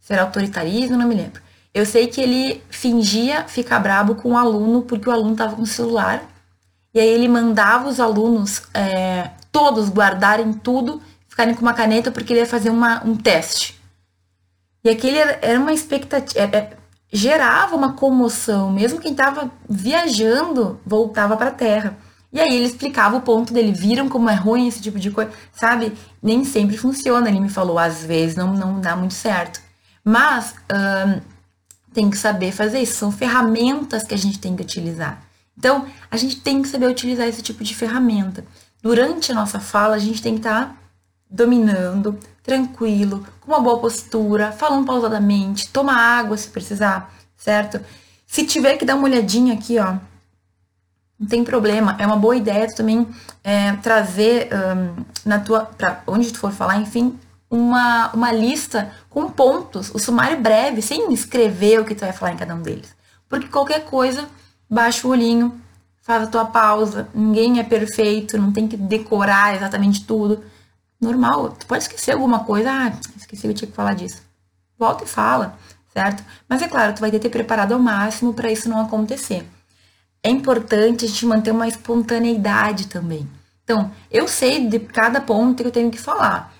Se 0.00 0.12
era 0.12 0.22
autoritarismo, 0.22 0.96
não 0.96 1.06
me 1.06 1.14
lembro. 1.14 1.40
Eu 1.72 1.86
sei 1.86 2.08
que 2.08 2.20
ele 2.20 2.62
fingia 2.68 3.44
ficar 3.44 3.78
brabo 3.78 4.16
com 4.16 4.32
o 4.32 4.36
aluno 4.36 4.82
porque 4.82 5.08
o 5.08 5.12
aluno 5.12 5.32
estava 5.32 5.54
com 5.54 5.62
o 5.62 5.66
celular. 5.66 6.22
E 6.92 6.98
aí 6.98 7.08
ele 7.08 7.28
mandava 7.28 7.88
os 7.88 8.00
alunos 8.00 8.62
é, 8.74 9.30
todos 9.52 9.88
guardarem 9.88 10.52
tudo, 10.52 11.00
ficarem 11.28 11.54
com 11.54 11.62
uma 11.62 11.74
caneta 11.74 12.10
porque 12.10 12.32
ele 12.32 12.40
ia 12.40 12.46
fazer 12.46 12.70
uma, 12.70 13.02
um 13.04 13.16
teste. 13.16 13.77
E 14.84 14.90
aquele 14.90 15.18
era 15.18 15.58
uma 15.58 15.72
expectativa. 15.72 16.38
É, 16.40 16.56
é, 16.56 16.76
gerava 17.12 17.74
uma 17.74 17.94
comoção, 17.94 18.70
mesmo 18.70 19.00
quem 19.00 19.12
estava 19.12 19.50
viajando 19.68 20.78
voltava 20.84 21.36
para 21.36 21.48
a 21.48 21.54
terra. 21.54 21.96
E 22.30 22.38
aí 22.38 22.54
ele 22.54 22.66
explicava 22.66 23.16
o 23.16 23.22
ponto 23.22 23.52
dele, 23.52 23.72
viram 23.72 24.08
como 24.08 24.28
é 24.28 24.34
ruim 24.34 24.68
esse 24.68 24.82
tipo 24.82 24.98
de 24.98 25.10
coisa, 25.10 25.30
sabe? 25.52 25.94
Nem 26.22 26.44
sempre 26.44 26.76
funciona, 26.76 27.28
ele 27.28 27.40
me 27.40 27.48
falou, 27.48 27.78
às 27.78 28.04
vezes 28.04 28.36
não, 28.36 28.52
não 28.52 28.80
dá 28.80 28.94
muito 28.94 29.14
certo. 29.14 29.60
Mas 30.04 30.54
hum, 30.70 31.20
tem 31.92 32.10
que 32.10 32.18
saber 32.18 32.52
fazer 32.52 32.80
isso, 32.80 32.98
são 32.98 33.10
ferramentas 33.10 34.02
que 34.04 34.14
a 34.14 34.18
gente 34.18 34.38
tem 34.38 34.54
que 34.54 34.62
utilizar. 34.62 35.22
Então, 35.56 35.86
a 36.10 36.16
gente 36.16 36.40
tem 36.40 36.62
que 36.62 36.68
saber 36.68 36.86
utilizar 36.86 37.26
esse 37.26 37.42
tipo 37.42 37.64
de 37.64 37.74
ferramenta. 37.74 38.44
Durante 38.82 39.32
a 39.32 39.34
nossa 39.34 39.58
fala, 39.58 39.96
a 39.96 39.98
gente 39.98 40.22
tem 40.22 40.34
que 40.34 40.40
estar 40.40 40.66
tá 40.66 40.76
dominando, 41.30 42.18
tranquilo, 42.42 43.26
com 43.40 43.52
uma 43.52 43.60
boa 43.60 43.78
postura, 43.78 44.52
falando 44.52 44.86
pausadamente, 44.86 45.68
toma 45.68 45.92
água 45.92 46.36
se 46.36 46.48
precisar, 46.48 47.12
certo? 47.36 47.80
Se 48.26 48.44
tiver 48.44 48.76
que 48.76 48.84
dar 48.84 48.96
uma 48.96 49.04
olhadinha 49.04 49.54
aqui, 49.54 49.78
ó, 49.78 49.96
não 51.18 51.26
tem 51.26 51.42
problema. 51.42 51.96
É 51.98 52.06
uma 52.06 52.16
boa 52.16 52.36
ideia 52.36 52.72
também 52.74 53.06
é, 53.42 53.72
trazer 53.74 54.48
um, 54.52 55.04
na 55.24 55.40
tua, 55.40 55.60
para 55.64 56.02
onde 56.06 56.32
tu 56.32 56.38
for 56.38 56.52
falar, 56.52 56.76
enfim, 56.78 57.18
uma, 57.50 58.10
uma 58.12 58.30
lista 58.30 58.92
com 59.08 59.28
pontos, 59.28 59.90
o 59.94 59.98
sumário 59.98 60.40
breve, 60.40 60.80
sem 60.82 61.12
escrever 61.12 61.80
o 61.80 61.84
que 61.84 61.94
tu 61.94 62.00
vai 62.00 62.12
falar 62.12 62.32
em 62.32 62.36
cada 62.36 62.54
um 62.54 62.62
deles. 62.62 62.94
Porque 63.28 63.48
qualquer 63.48 63.84
coisa, 63.84 64.26
baixa 64.70 65.06
o 65.06 65.10
olhinho, 65.10 65.60
faz 66.02 66.22
a 66.22 66.26
tua 66.26 66.44
pausa. 66.44 67.08
Ninguém 67.14 67.58
é 67.58 67.62
perfeito, 67.62 68.38
não 68.38 68.52
tem 68.52 68.68
que 68.68 68.76
decorar 68.76 69.56
exatamente 69.56 70.04
tudo. 70.04 70.42
Normal, 71.00 71.50
tu 71.50 71.66
pode 71.66 71.84
esquecer 71.84 72.12
alguma 72.12 72.40
coisa, 72.40 72.70
ah, 72.70 72.92
esqueci 73.16 73.42
que 73.42 73.48
eu 73.48 73.54
tinha 73.54 73.70
que 73.70 73.76
falar 73.76 73.94
disso. 73.94 74.20
Volta 74.76 75.04
e 75.04 75.06
fala, 75.06 75.56
certo? 75.92 76.24
Mas 76.48 76.60
é 76.62 76.68
claro, 76.68 76.94
tu 76.94 77.00
vai 77.00 77.10
ter 77.10 77.18
que 77.18 77.24
ter 77.24 77.30
preparado 77.30 77.72
ao 77.72 77.78
máximo 77.78 78.34
para 78.34 78.50
isso 78.50 78.68
não 78.68 78.80
acontecer. 78.80 79.48
É 80.22 80.30
importante 80.30 81.04
a 81.04 81.08
gente 81.08 81.24
manter 81.26 81.52
uma 81.52 81.68
espontaneidade 81.68 82.88
também. 82.88 83.28
Então, 83.62 83.90
eu 84.10 84.26
sei 84.26 84.66
de 84.66 84.80
cada 84.80 85.20
ponto 85.20 85.62
que 85.62 85.68
eu 85.68 85.72
tenho 85.72 85.90
que 85.90 85.98
falar. 85.98 86.52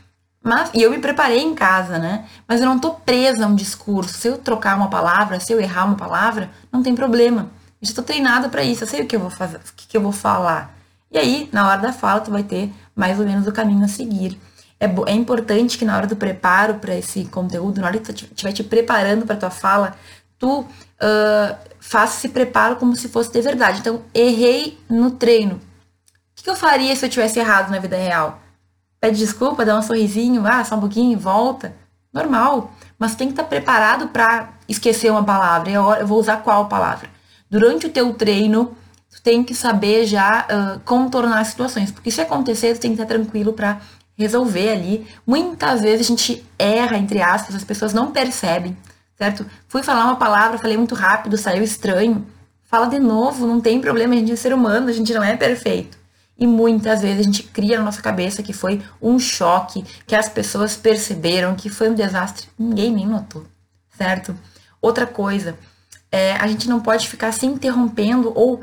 Mas, 0.42 0.70
e 0.72 0.82
eu 0.82 0.90
me 0.90 0.98
preparei 0.98 1.40
em 1.40 1.54
casa, 1.54 1.98
né? 1.98 2.26
Mas 2.46 2.60
eu 2.60 2.66
não 2.66 2.78
tô 2.78 2.92
presa 2.92 3.44
a 3.44 3.48
um 3.48 3.54
discurso. 3.54 4.14
Se 4.14 4.28
eu 4.28 4.38
trocar 4.38 4.76
uma 4.76 4.88
palavra, 4.88 5.40
se 5.40 5.52
eu 5.52 5.60
errar 5.60 5.84
uma 5.84 5.96
palavra, 5.96 6.50
não 6.70 6.82
tem 6.82 6.94
problema. 6.94 7.50
Eu 7.80 7.88
já 7.88 7.94
tô 7.94 8.02
treinada 8.02 8.48
para 8.48 8.62
isso, 8.62 8.84
eu 8.84 8.88
sei 8.88 9.02
o 9.02 9.06
que 9.06 9.16
eu 9.16 9.20
vou 9.20 9.30
fazer, 9.30 9.56
o 9.56 9.60
que 9.76 9.96
eu 9.96 10.00
vou 10.00 10.12
falar. 10.12 10.74
E 11.10 11.18
aí, 11.18 11.48
na 11.52 11.66
hora 11.68 11.80
da 11.80 11.92
fala, 11.92 12.20
tu 12.20 12.30
vai 12.30 12.42
ter 12.42 12.72
mais 12.98 13.20
ou 13.20 13.24
menos 13.24 13.46
o 13.46 13.52
caminho 13.52 13.84
a 13.84 13.88
seguir. 13.88 14.36
É, 14.80 14.86
é 15.06 15.12
importante 15.12 15.78
que 15.78 15.84
na 15.84 15.96
hora 15.96 16.06
do 16.08 16.16
preparo 16.16 16.74
para 16.74 16.96
esse 16.96 17.24
conteúdo, 17.26 17.80
na 17.80 17.86
hora 17.86 17.98
que 17.98 18.12
tu 18.12 18.24
estiver 18.24 18.52
te 18.52 18.64
preparando 18.64 19.24
para 19.24 19.36
tua 19.36 19.50
fala, 19.50 19.94
tu 20.36 20.60
uh, 20.60 21.56
faça 21.78 22.18
esse 22.18 22.28
preparo 22.30 22.74
como 22.74 22.96
se 22.96 23.08
fosse 23.08 23.32
de 23.32 23.40
verdade. 23.40 23.78
Então, 23.78 24.02
errei 24.12 24.76
no 24.90 25.12
treino. 25.12 25.54
O 25.56 26.42
que, 26.42 26.50
eu 26.50 26.56
faria 26.56 26.94
se 26.96 27.06
eu 27.06 27.10
tivesse 27.10 27.38
errado 27.38 27.70
na 27.70 27.78
vida 27.78 27.96
real? 27.96 28.40
pede 29.00 29.18
desculpa, 29.18 29.64
dá 29.64 29.78
um 29.78 29.82
sorrisinho, 29.82 30.44
ah, 30.44 30.64
só 30.64 30.74
um 30.74 30.80
pouquinho, 30.80 31.16
volta. 31.16 31.72
Normal. 32.12 32.72
Mas 32.98 33.14
tem 33.14 33.28
que 33.28 33.34
estar 33.34 33.44
preparado 33.44 34.08
para 34.08 34.48
esquecer 34.68 35.08
uma 35.08 35.22
palavra. 35.22 35.70
Eu 35.70 36.06
vou 36.06 36.18
usar 36.18 36.38
qual 36.38 36.66
palavra? 36.66 37.08
Durante 37.48 37.86
o 37.86 37.90
teu 37.90 38.12
treino, 38.12 38.76
tu 39.10 39.22
tem 39.22 39.42
que 39.42 39.54
saber 39.54 40.06
já 40.06 40.46
uh, 40.46 40.80
contornar 40.80 41.40
as 41.40 41.48
situações. 41.48 41.90
Porque 41.90 42.10
se 42.10 42.20
acontecer, 42.20 42.74
tu 42.74 42.80
tem 42.80 42.94
que 42.94 43.00
estar 43.02 43.12
tranquilo 43.12 43.52
para 43.52 43.80
resolver 44.16 44.70
ali. 44.70 45.06
Muitas 45.26 45.80
vezes 45.80 46.06
a 46.06 46.08
gente 46.08 46.44
erra, 46.58 46.98
entre 46.98 47.22
aspas, 47.22 47.54
as 47.54 47.64
pessoas 47.64 47.92
não 47.92 48.10
percebem, 48.10 48.76
certo? 49.16 49.46
Fui 49.68 49.82
falar 49.82 50.04
uma 50.04 50.16
palavra, 50.16 50.58
falei 50.58 50.76
muito 50.76 50.94
rápido, 50.94 51.36
saiu 51.36 51.62
estranho. 51.62 52.26
Fala 52.64 52.86
de 52.86 52.98
novo, 52.98 53.46
não 53.46 53.60
tem 53.60 53.80
problema, 53.80 54.14
a 54.14 54.18
gente 54.18 54.32
é 54.32 54.36
ser 54.36 54.52
humano, 54.52 54.88
a 54.88 54.92
gente 54.92 55.14
não 55.14 55.22
é 55.22 55.36
perfeito. 55.36 55.96
E 56.36 56.46
muitas 56.46 57.00
vezes 57.00 57.20
a 57.20 57.22
gente 57.22 57.42
cria 57.42 57.78
na 57.78 57.84
nossa 57.84 58.02
cabeça 58.02 58.42
que 58.42 58.52
foi 58.52 58.82
um 59.00 59.18
choque, 59.18 59.84
que 60.06 60.14
as 60.14 60.28
pessoas 60.28 60.76
perceberam 60.76 61.54
que 61.54 61.70
foi 61.70 61.88
um 61.88 61.94
desastre. 61.94 62.46
Ninguém 62.58 62.92
nem 62.92 63.06
notou, 63.06 63.44
certo? 63.96 64.36
Outra 64.82 65.06
coisa, 65.06 65.58
é, 66.12 66.32
a 66.34 66.46
gente 66.46 66.68
não 66.68 66.78
pode 66.80 67.08
ficar 67.08 67.32
se 67.32 67.46
interrompendo 67.46 68.32
ou 68.34 68.60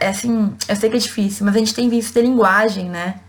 assim, 0.00 0.54
eu 0.68 0.76
sei 0.76 0.90
que 0.90 0.96
é 0.96 1.00
difícil, 1.00 1.46
mas 1.46 1.54
a 1.56 1.58
gente 1.58 1.74
tem 1.74 1.88
visto 1.88 2.14
de 2.14 2.22
linguagem, 2.22 2.88
né? 2.88 3.20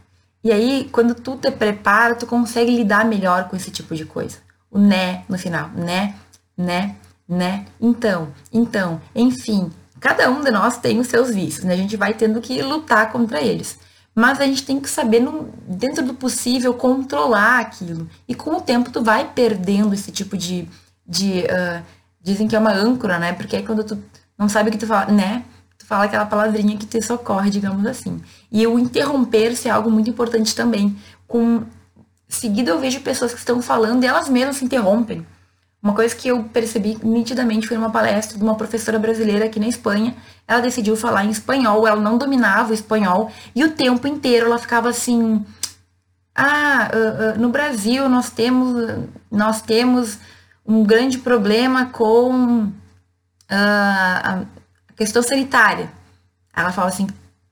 E 0.43 0.51
aí, 0.51 0.89
quando 0.91 1.15
tu 1.15 1.37
te 1.37 1.49
prepara, 1.49 2.15
tu 2.15 2.25
consegue 2.27 2.75
lidar 2.75 3.05
melhor 3.05 3.47
com 3.47 3.55
esse 3.55 3.71
tipo 3.71 3.95
de 3.95 4.05
coisa. 4.05 4.37
O 4.69 4.77
né 4.77 5.23
no 5.29 5.37
final, 5.37 5.69
né, 5.69 6.15
né, 6.57 6.95
né, 7.27 7.65
então, 7.79 8.33
então, 8.51 9.01
enfim, 9.15 9.71
Cada 10.05 10.29
um 10.29 10.43
de 10.43 10.51
nós 10.51 10.77
tem 10.77 10.99
os 10.99 11.07
seus 11.07 11.33
vícios, 11.33 11.65
né? 11.65 11.73
A 11.73 11.77
gente 11.77 11.97
vai 11.97 12.13
tendo 12.13 12.39
que 12.39 12.61
lutar 12.61 13.11
contra 13.11 13.41
eles. 13.41 13.79
Mas 14.13 14.39
a 14.39 14.45
gente 14.45 14.63
tem 14.63 14.79
que 14.79 14.87
saber, 14.87 15.19
no, 15.19 15.49
dentro 15.67 16.05
do 16.05 16.13
possível, 16.13 16.75
controlar 16.75 17.59
aquilo. 17.59 18.07
E 18.27 18.35
com 18.35 18.51
o 18.51 18.61
tempo 18.61 18.91
tu 18.91 19.01
vai 19.01 19.31
perdendo 19.33 19.95
esse 19.95 20.11
tipo 20.11 20.37
de. 20.37 20.67
de 21.07 21.45
uh, 21.45 21.83
dizem 22.21 22.47
que 22.47 22.55
é 22.55 22.59
uma 22.59 22.71
âncora, 22.71 23.17
né? 23.17 23.33
Porque 23.33 23.55
aí 23.55 23.65
quando 23.65 23.83
tu 23.83 23.97
não 24.37 24.47
sabe 24.47 24.69
o 24.69 24.71
que 24.71 24.77
tu 24.77 24.85
fala, 24.85 25.11
né? 25.11 25.43
Fala 25.87 26.05
aquela 26.05 26.25
palavrinha 26.25 26.77
que 26.77 26.85
te 26.85 27.01
socorre, 27.01 27.51
digamos 27.51 27.85
assim. 27.85 28.19
E 28.51 28.65
o 28.65 28.79
interromper-se 28.79 29.67
é 29.67 29.71
algo 29.71 29.91
muito 29.91 30.09
importante 30.09 30.55
também. 30.55 30.97
Com 31.27 31.63
seguido 32.27 32.71
eu 32.71 32.79
vejo 32.79 33.01
pessoas 33.01 33.33
que 33.33 33.39
estão 33.39 33.61
falando 33.61 34.03
e 34.03 34.07
elas 34.07 34.27
mesmas 34.27 34.57
se 34.57 34.65
interrompem. 34.65 35.25
Uma 35.85 35.93
coisa 35.93 36.15
que 36.15 36.27
eu 36.27 36.43
percebi 36.45 36.97
nitidamente 37.03 37.67
foi 37.67 37.77
numa 37.77 37.91
palestra 37.91 38.35
de 38.35 38.43
uma 38.43 38.55
professora 38.55 38.97
brasileira 38.97 39.45
aqui 39.45 39.59
na 39.59 39.67
Espanha. 39.67 40.15
Ela 40.47 40.59
decidiu 40.59 40.95
falar 40.95 41.23
em 41.23 41.29
espanhol, 41.29 41.87
ela 41.87 42.01
não 42.01 42.17
dominava 42.17 42.71
o 42.71 42.73
espanhol, 42.73 43.31
e 43.55 43.63
o 43.63 43.71
tempo 43.71 44.07
inteiro 44.07 44.47
ela 44.47 44.57
ficava 44.57 44.89
assim: 44.89 45.45
Ah, 46.33 46.89
uh, 46.91 47.37
uh, 47.37 47.39
no 47.39 47.49
Brasil 47.49 48.09
nós 48.09 48.31
temos, 48.31 49.07
nós 49.29 49.61
temos 49.61 50.17
um 50.65 50.83
grande 50.83 51.19
problema 51.19 51.85
com 51.85 52.63
uh, 52.63 54.47
questão 54.95 55.21
sanitária. 55.21 55.91
Ela 56.55 56.71
fala 56.71 56.89
assim: 56.89 57.07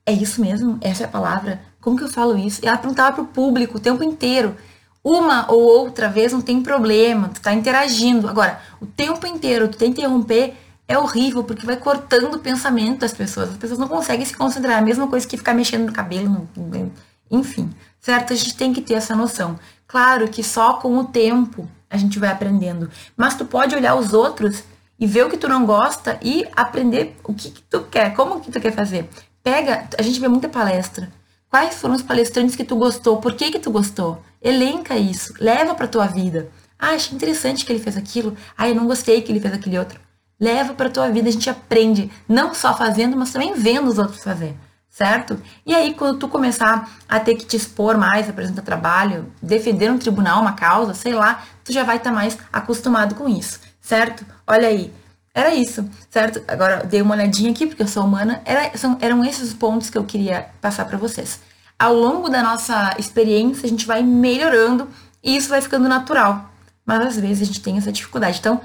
É 0.06 0.12
isso 0.12 0.40
mesmo? 0.40 0.78
Essa 0.80 1.04
é 1.04 1.06
a 1.06 1.08
palavra? 1.08 1.60
Como 1.80 1.96
que 1.96 2.04
eu 2.04 2.08
falo 2.08 2.36
isso? 2.38 2.60
E 2.62 2.68
ela 2.68 2.78
perguntava 2.78 3.12
para 3.12 3.22
o 3.24 3.26
público 3.26 3.76
o 3.76 3.80
tempo 3.80 4.02
inteiro 4.02 4.56
uma 5.04 5.52
ou 5.52 5.60
outra 5.60 6.08
vez 6.08 6.32
não 6.32 6.40
tem 6.40 6.62
problema, 6.62 7.28
tu 7.28 7.42
tá 7.42 7.52
interagindo. 7.52 8.26
Agora, 8.26 8.58
o 8.80 8.86
tempo 8.86 9.26
inteiro 9.26 9.68
tu 9.68 9.76
tem 9.76 9.92
que 9.92 10.00
interromper 10.00 10.56
é 10.88 10.98
horrível, 10.98 11.44
porque 11.44 11.64
vai 11.64 11.76
cortando 11.76 12.34
o 12.34 12.38
pensamento 12.38 13.00
das 13.00 13.12
pessoas. 13.12 13.50
As 13.50 13.56
pessoas 13.56 13.78
não 13.78 13.88
conseguem 13.88 14.24
se 14.24 14.34
concentrar. 14.34 14.76
É 14.76 14.78
a 14.78 14.82
mesma 14.82 15.06
coisa 15.06 15.26
que 15.26 15.36
ficar 15.36 15.54
mexendo 15.54 15.86
no 15.86 15.92
cabelo, 15.92 16.48
no... 16.56 16.92
enfim, 17.30 17.70
certo? 18.00 18.32
A 18.32 18.36
gente 18.36 18.56
tem 18.56 18.72
que 18.72 18.80
ter 18.80 18.94
essa 18.94 19.14
noção. 19.14 19.58
Claro 19.86 20.28
que 20.28 20.42
só 20.42 20.74
com 20.74 20.96
o 20.98 21.04
tempo 21.04 21.68
a 21.88 21.96
gente 21.96 22.18
vai 22.18 22.30
aprendendo. 22.30 22.90
Mas 23.16 23.34
tu 23.34 23.44
pode 23.44 23.74
olhar 23.74 23.94
os 23.94 24.12
outros 24.12 24.64
e 24.98 25.06
ver 25.06 25.24
o 25.24 25.30
que 25.30 25.36
tu 25.36 25.48
não 25.48 25.66
gosta 25.66 26.18
e 26.22 26.46
aprender 26.54 27.16
o 27.24 27.34
que, 27.34 27.50
que 27.50 27.62
tu 27.62 27.82
quer, 27.82 28.14
como 28.14 28.40
que 28.40 28.50
tu 28.50 28.60
quer 28.60 28.72
fazer. 28.72 29.08
Pega, 29.42 29.88
a 29.98 30.02
gente 30.02 30.20
vê 30.20 30.28
muita 30.28 30.48
palestra. 30.48 31.12
Quais 31.50 31.74
foram 31.76 31.94
os 31.94 32.02
palestrantes 32.02 32.56
que 32.56 32.64
tu 32.64 32.76
gostou? 32.76 33.18
Por 33.18 33.34
que 33.34 33.50
que 33.50 33.58
tu 33.58 33.70
gostou? 33.70 34.22
Elenca 34.42 34.96
isso, 34.96 35.34
leva 35.38 35.74
para 35.74 35.86
tua 35.86 36.06
vida. 36.06 36.50
Ah, 36.78 36.90
achei 36.90 37.14
interessante 37.14 37.64
que 37.64 37.72
ele 37.72 37.82
fez 37.82 37.96
aquilo. 37.96 38.36
Ah, 38.58 38.68
eu 38.68 38.74
não 38.74 38.86
gostei 38.86 39.22
que 39.22 39.30
ele 39.30 39.40
fez 39.40 39.54
aquele 39.54 39.78
outro. 39.78 40.00
Leva 40.38 40.74
para 40.74 40.90
tua 40.90 41.08
vida, 41.10 41.28
a 41.28 41.32
gente 41.32 41.48
aprende, 41.48 42.10
não 42.28 42.52
só 42.52 42.76
fazendo, 42.76 43.16
mas 43.16 43.32
também 43.32 43.54
vendo 43.54 43.88
os 43.88 43.98
outros 43.98 44.22
fazer, 44.22 44.54
certo? 44.90 45.40
E 45.64 45.72
aí 45.72 45.94
quando 45.94 46.18
tu 46.18 46.28
começar 46.28 46.90
a 47.08 47.20
ter 47.20 47.36
que 47.36 47.46
te 47.46 47.56
expor 47.56 47.96
mais, 47.96 48.28
apresentar 48.28 48.62
trabalho, 48.62 49.32
defender 49.40 49.90
um 49.90 49.98
tribunal, 49.98 50.40
uma 50.40 50.52
causa, 50.52 50.92
sei 50.92 51.14
lá, 51.14 51.44
tu 51.62 51.72
já 51.72 51.84
vai 51.84 51.98
estar 51.98 52.10
tá 52.10 52.16
mais 52.16 52.36
acostumado 52.52 53.14
com 53.14 53.28
isso, 53.28 53.60
certo? 53.84 54.24
Olha 54.46 54.68
aí, 54.68 54.92
era 55.34 55.54
isso, 55.54 55.88
certo? 56.10 56.42
Agora 56.48 56.84
dei 56.84 57.02
uma 57.02 57.14
olhadinha 57.14 57.50
aqui 57.50 57.66
porque 57.66 57.82
eu 57.82 57.88
sou 57.88 58.04
humana. 58.04 58.40
Era, 58.44 58.76
são, 58.76 58.98
eram 59.00 59.24
esses 59.24 59.48
os 59.48 59.54
pontos 59.54 59.90
que 59.90 59.98
eu 59.98 60.04
queria 60.04 60.48
passar 60.60 60.84
para 60.86 60.98
vocês 60.98 61.40
ao 61.78 61.94
longo 61.94 62.28
da 62.28 62.42
nossa 62.42 62.94
experiência, 62.98 63.66
a 63.66 63.68
gente 63.68 63.86
vai 63.86 64.02
melhorando 64.02 64.88
e 65.22 65.36
isso 65.36 65.48
vai 65.48 65.60
ficando 65.60 65.88
natural. 65.88 66.50
Mas 66.86 67.06
às 67.06 67.20
vezes 67.20 67.42
a 67.42 67.44
gente 67.46 67.60
tem 67.60 67.76
essa 67.76 67.90
dificuldade. 67.90 68.38
Então, 68.38 68.60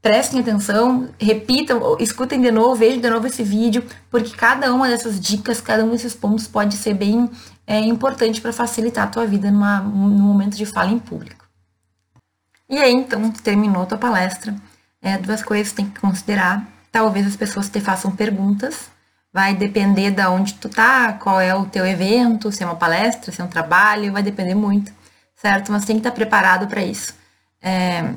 prestem 0.00 0.40
atenção, 0.40 1.08
repitam, 1.20 1.96
escutem 1.98 2.40
de 2.40 2.50
novo, 2.50 2.74
vejam 2.74 3.00
de 3.00 3.10
novo 3.10 3.26
esse 3.26 3.42
vídeo, 3.42 3.84
porque 4.10 4.36
cada 4.36 4.72
uma 4.72 4.88
dessas 4.88 5.20
dicas, 5.20 5.60
cada 5.60 5.84
um 5.84 5.90
desses 5.90 6.14
pontos 6.14 6.46
pode 6.46 6.76
ser 6.76 6.94
bem 6.94 7.30
é, 7.66 7.80
importante 7.80 8.40
para 8.40 8.52
facilitar 8.52 9.04
a 9.04 9.10
tua 9.10 9.26
vida 9.26 9.50
numa, 9.50 9.80
no 9.80 10.22
momento 10.22 10.56
de 10.56 10.64
fala 10.66 10.90
em 10.90 10.98
público. 10.98 11.37
E 12.68 12.78
aí, 12.78 12.92
então, 12.92 13.30
terminou 13.30 13.86
tua 13.86 13.98
palestra. 13.98 14.54
É, 15.00 15.16
duas 15.16 15.42
coisas 15.42 15.72
tem 15.72 15.88
que 15.88 16.00
considerar. 16.00 16.66
Talvez 16.92 17.26
as 17.26 17.36
pessoas 17.36 17.68
te 17.68 17.80
façam 17.80 18.10
perguntas 18.10 18.90
vai 19.32 19.54
depender 19.54 20.10
da 20.10 20.24
de 20.24 20.30
onde 20.30 20.54
tu 20.54 20.68
tá, 20.68 21.12
qual 21.14 21.40
é 21.40 21.54
o 21.54 21.66
teu 21.66 21.86
evento, 21.86 22.50
se 22.50 22.62
é 22.62 22.66
uma 22.66 22.76
palestra, 22.76 23.30
se 23.30 23.40
é 23.40 23.44
um 23.44 23.48
trabalho, 23.48 24.12
vai 24.12 24.22
depender 24.22 24.54
muito, 24.54 24.92
certo? 25.36 25.70
Mas 25.70 25.84
tem 25.84 25.96
que 25.96 26.00
estar 26.00 26.12
preparado 26.12 26.66
para 26.66 26.82
isso. 26.82 27.14
É, 27.62 28.14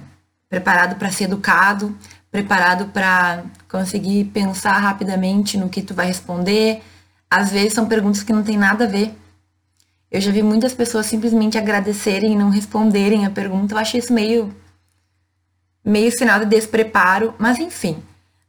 preparado 0.49 0.95
para 0.95 1.11
ser 1.11 1.25
educado, 1.25 1.97
preparado 2.31 2.87
para 2.87 3.43
conseguir 3.69 4.25
pensar 4.25 4.77
rapidamente 4.77 5.57
no 5.57 5.69
que 5.69 5.81
tu 5.81 5.93
vai 5.93 6.07
responder. 6.07 6.81
Às 7.29 7.51
vezes 7.51 7.73
são 7.73 7.87
perguntas 7.87 8.23
que 8.23 8.33
não 8.33 8.43
tem 8.43 8.57
nada 8.57 8.85
a 8.85 8.87
ver. 8.87 9.15
Eu 10.11 10.19
já 10.19 10.31
vi 10.31 10.43
muitas 10.43 10.73
pessoas 10.73 11.05
simplesmente 11.05 11.57
agradecerem 11.57 12.33
e 12.33 12.35
não 12.35 12.49
responderem 12.49 13.25
a 13.25 13.29
pergunta. 13.29 13.73
Eu 13.73 13.79
achei 13.79 13.99
isso 13.99 14.11
meio 14.11 14.53
meio 15.83 16.11
sinal 16.11 16.39
de 16.39 16.45
despreparo, 16.45 17.33
mas 17.39 17.57
enfim. 17.57 17.97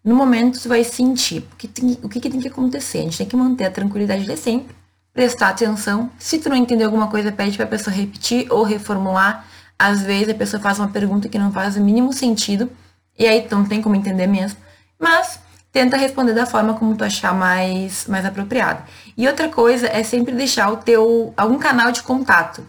No 0.05 0.17
momento 0.17 0.61
tu 0.61 0.69
vai 0.69 0.83
sentir 0.83 1.47
o 1.53 1.57
que, 1.57 1.69
tem, 1.69 1.99
o 2.03 2.09
que, 2.09 2.21
que 2.21 2.29
tem 2.29 2.41
que 2.41 2.49
acontecer. 2.49 2.99
A 2.99 3.03
gente 3.03 3.19
tem 3.19 3.27
que 3.27 3.37
manter 3.37 3.65
a 3.65 3.71
tranquilidade 3.71 4.25
de 4.25 4.37
sempre, 4.37 4.75
prestar 5.15 5.51
atenção. 5.51 6.11
Se 6.19 6.39
tu 6.39 6.49
não 6.49 6.57
entender 6.57 6.85
alguma 6.85 7.07
coisa, 7.07 7.31
pede 7.31 7.57
para 7.57 7.67
a 7.67 7.69
pessoa 7.69 7.95
repetir 7.95 8.51
ou 8.51 8.65
reformular. 8.65 9.47
Às 9.79 10.03
vezes 10.03 10.31
a 10.31 10.35
pessoa 10.35 10.61
faz 10.61 10.81
uma 10.81 10.89
pergunta 10.89 11.29
que 11.29 11.39
não 11.39 11.53
faz 11.53 11.77
o 11.77 11.81
mínimo 11.81 12.13
sentido 12.13 12.69
e 13.17 13.27
aí 13.27 13.43
tu 13.43 13.55
não 13.55 13.65
tem 13.65 13.81
como 13.81 13.95
entender 13.95 14.27
mesmo. 14.27 14.59
Mas 14.99 15.39
tenta 15.73 15.97
responder 15.97 16.35
da 16.35 16.45
forma 16.45 16.75
como 16.75 16.95
tu 16.95 17.03
achar 17.03 17.35
mais, 17.35 18.07
mais 18.07 18.25
apropriado. 18.27 18.83
E 19.17 19.27
outra 19.27 19.49
coisa 19.49 19.87
é 19.87 20.03
sempre 20.03 20.35
deixar 20.35 20.71
o 20.71 20.77
teu 20.77 21.33
algum 21.37 21.59
canal 21.59 21.91
de 21.91 22.03
contato. 22.03 22.65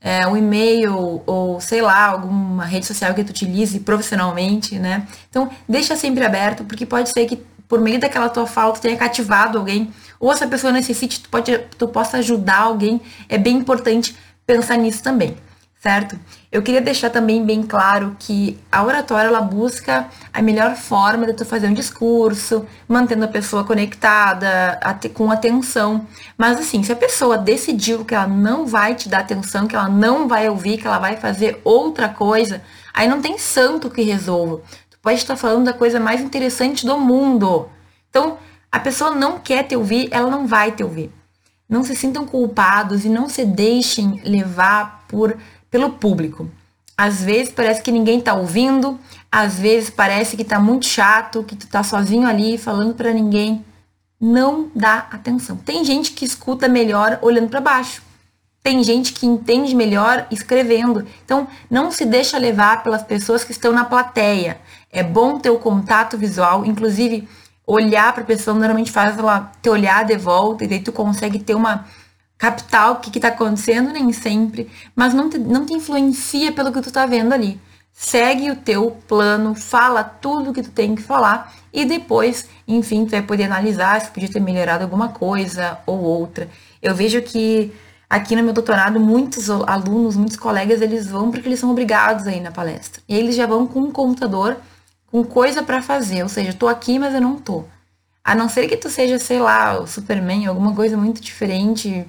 É, 0.00 0.26
um 0.26 0.36
e-mail 0.36 1.22
ou 1.26 1.60
sei 1.60 1.80
lá, 1.80 2.06
alguma 2.06 2.64
rede 2.64 2.86
social 2.86 3.12
que 3.14 3.24
tu 3.24 3.30
utilize 3.30 3.80
profissionalmente, 3.80 4.78
né? 4.78 5.08
Então, 5.30 5.50
deixa 5.68 5.96
sempre 5.96 6.24
aberto, 6.24 6.62
porque 6.64 6.84
pode 6.84 7.08
ser 7.08 7.26
que 7.26 7.36
por 7.66 7.80
meio 7.80 7.98
daquela 7.98 8.28
tua 8.28 8.46
falta 8.46 8.80
tenha 8.80 8.96
cativado 8.96 9.58
alguém, 9.58 9.92
ou 10.20 10.30
essa 10.30 10.46
pessoa 10.46 10.72
necessite, 10.72 11.20
tu, 11.20 11.28
pode, 11.30 11.58
tu 11.78 11.88
possa 11.88 12.18
ajudar 12.18 12.60
alguém. 12.60 13.00
É 13.30 13.38
bem 13.38 13.56
importante 13.56 14.14
pensar 14.46 14.76
nisso 14.76 15.02
também 15.02 15.34
certo? 15.84 16.18
Eu 16.50 16.62
queria 16.62 16.80
deixar 16.80 17.10
também 17.10 17.44
bem 17.44 17.62
claro 17.62 18.16
que 18.18 18.58
a 18.72 18.82
oratória 18.82 19.28
ela 19.28 19.42
busca 19.42 20.08
a 20.32 20.40
melhor 20.40 20.76
forma 20.76 21.26
de 21.26 21.34
tu 21.34 21.44
fazer 21.44 21.66
um 21.66 21.74
discurso, 21.74 22.64
mantendo 22.88 23.26
a 23.26 23.28
pessoa 23.28 23.64
conectada, 23.64 24.80
com 25.12 25.30
atenção. 25.30 26.06
Mas 26.38 26.58
assim, 26.58 26.82
se 26.82 26.90
a 26.90 26.96
pessoa 26.96 27.36
decidiu 27.36 28.02
que 28.02 28.14
ela 28.14 28.26
não 28.26 28.64
vai 28.64 28.94
te 28.94 29.10
dar 29.10 29.18
atenção, 29.18 29.66
que 29.66 29.76
ela 29.76 29.90
não 29.90 30.26
vai 30.26 30.48
ouvir, 30.48 30.78
que 30.78 30.86
ela 30.86 30.98
vai 30.98 31.18
fazer 31.18 31.60
outra 31.62 32.08
coisa, 32.08 32.62
aí 32.94 33.06
não 33.06 33.20
tem 33.20 33.36
santo 33.36 33.90
que 33.90 34.00
resolva. 34.00 34.62
Tu 34.88 34.98
pode 35.02 35.18
estar 35.18 35.36
falando 35.36 35.66
da 35.66 35.74
coisa 35.74 36.00
mais 36.00 36.22
interessante 36.22 36.86
do 36.86 36.96
mundo. 36.96 37.68
Então, 38.08 38.38
a 38.72 38.80
pessoa 38.80 39.10
não 39.10 39.38
quer 39.38 39.64
te 39.64 39.76
ouvir, 39.76 40.08
ela 40.10 40.30
não 40.30 40.46
vai 40.46 40.72
te 40.72 40.82
ouvir. 40.82 41.12
Não 41.68 41.82
se 41.82 41.94
sintam 41.94 42.26
culpados 42.26 43.04
e 43.04 43.08
não 43.10 43.28
se 43.28 43.44
deixem 43.44 44.20
levar 44.24 45.04
por 45.08 45.36
pelo 45.74 45.90
público. 45.90 46.48
Às 46.96 47.20
vezes 47.24 47.52
parece 47.52 47.82
que 47.82 47.90
ninguém 47.90 48.20
tá 48.20 48.32
ouvindo, 48.32 48.96
às 49.30 49.58
vezes 49.58 49.90
parece 49.90 50.36
que 50.36 50.44
tá 50.44 50.60
muito 50.60 50.86
chato, 50.86 51.42
que 51.42 51.56
tu 51.56 51.66
tá 51.66 51.82
sozinho 51.82 52.28
ali 52.28 52.56
falando 52.56 52.94
para 52.94 53.12
ninguém. 53.12 53.64
Não 54.20 54.70
dá 54.72 55.08
atenção. 55.10 55.56
Tem 55.56 55.84
gente 55.84 56.12
que 56.12 56.24
escuta 56.24 56.68
melhor 56.68 57.18
olhando 57.22 57.48
para 57.48 57.60
baixo. 57.60 58.02
Tem 58.62 58.84
gente 58.84 59.14
que 59.14 59.26
entende 59.26 59.74
melhor 59.74 60.28
escrevendo. 60.30 61.04
Então, 61.24 61.48
não 61.68 61.90
se 61.90 62.06
deixa 62.06 62.38
levar 62.38 62.84
pelas 62.84 63.02
pessoas 63.02 63.42
que 63.42 63.50
estão 63.50 63.72
na 63.72 63.84
plateia. 63.84 64.60
É 64.92 65.02
bom 65.02 65.40
ter 65.40 65.50
o 65.50 65.58
contato 65.58 66.16
visual, 66.16 66.64
inclusive 66.64 67.28
olhar 67.66 68.12
para 68.12 68.22
a 68.22 68.26
pessoa 68.26 68.56
normalmente 68.56 68.92
faz 68.92 69.18
ela 69.18 69.50
te 69.60 69.68
olhar 69.68 70.04
de 70.04 70.16
volta 70.16 70.62
e 70.62 70.68
daí 70.68 70.80
tu 70.80 70.92
consegue 70.92 71.40
ter 71.40 71.56
uma 71.56 71.84
captar 72.38 72.92
o 72.92 72.96
que 72.96 73.16
está 73.16 73.28
acontecendo, 73.28 73.92
nem 73.92 74.12
sempre, 74.12 74.70
mas 74.94 75.14
não 75.14 75.30
te, 75.30 75.38
não 75.38 75.64
te 75.64 75.74
influencia 75.74 76.52
pelo 76.52 76.72
que 76.72 76.80
tu 76.80 76.88
está 76.88 77.06
vendo 77.06 77.32
ali. 77.32 77.60
Segue 77.92 78.50
o 78.50 78.56
teu 78.56 78.90
plano, 79.06 79.54
fala 79.54 80.02
tudo 80.02 80.50
o 80.50 80.52
que 80.52 80.62
tu 80.62 80.70
tem 80.70 80.94
que 80.96 81.02
falar 81.02 81.54
e 81.72 81.84
depois, 81.84 82.48
enfim, 82.66 83.04
tu 83.04 83.12
vai 83.12 83.22
poder 83.22 83.44
analisar 83.44 84.00
se 84.00 84.10
podia 84.10 84.28
ter 84.28 84.40
melhorado 84.40 84.82
alguma 84.82 85.08
coisa 85.08 85.78
ou 85.86 86.00
outra. 86.00 86.48
Eu 86.82 86.94
vejo 86.94 87.22
que 87.22 87.72
aqui 88.10 88.36
no 88.36 88.42
meu 88.42 88.52
doutorado, 88.52 89.00
muitos 89.00 89.48
alunos, 89.48 90.16
muitos 90.16 90.36
colegas, 90.36 90.80
eles 90.80 91.08
vão 91.08 91.30
porque 91.30 91.48
eles 91.48 91.58
são 91.58 91.70
obrigados 91.70 92.26
aí 92.26 92.40
na 92.40 92.50
palestra. 92.50 93.02
E 93.08 93.16
eles 93.16 93.34
já 93.34 93.46
vão 93.46 93.66
com 93.66 93.80
um 93.80 93.90
computador, 93.90 94.56
com 95.10 95.24
coisa 95.24 95.62
para 95.62 95.80
fazer, 95.82 96.22
ou 96.22 96.28
seja, 96.28 96.52
tô 96.52 96.68
aqui, 96.68 96.98
mas 96.98 97.14
eu 97.14 97.20
não 97.20 97.36
tô. 97.36 97.64
A 98.24 98.34
não 98.34 98.48
ser 98.48 98.66
que 98.68 98.76
tu 98.76 98.88
seja, 98.88 99.18
sei 99.18 99.38
lá, 99.38 99.78
o 99.78 99.86
Superman, 99.86 100.46
alguma 100.46 100.74
coisa 100.74 100.96
muito 100.96 101.20
diferente, 101.20 102.06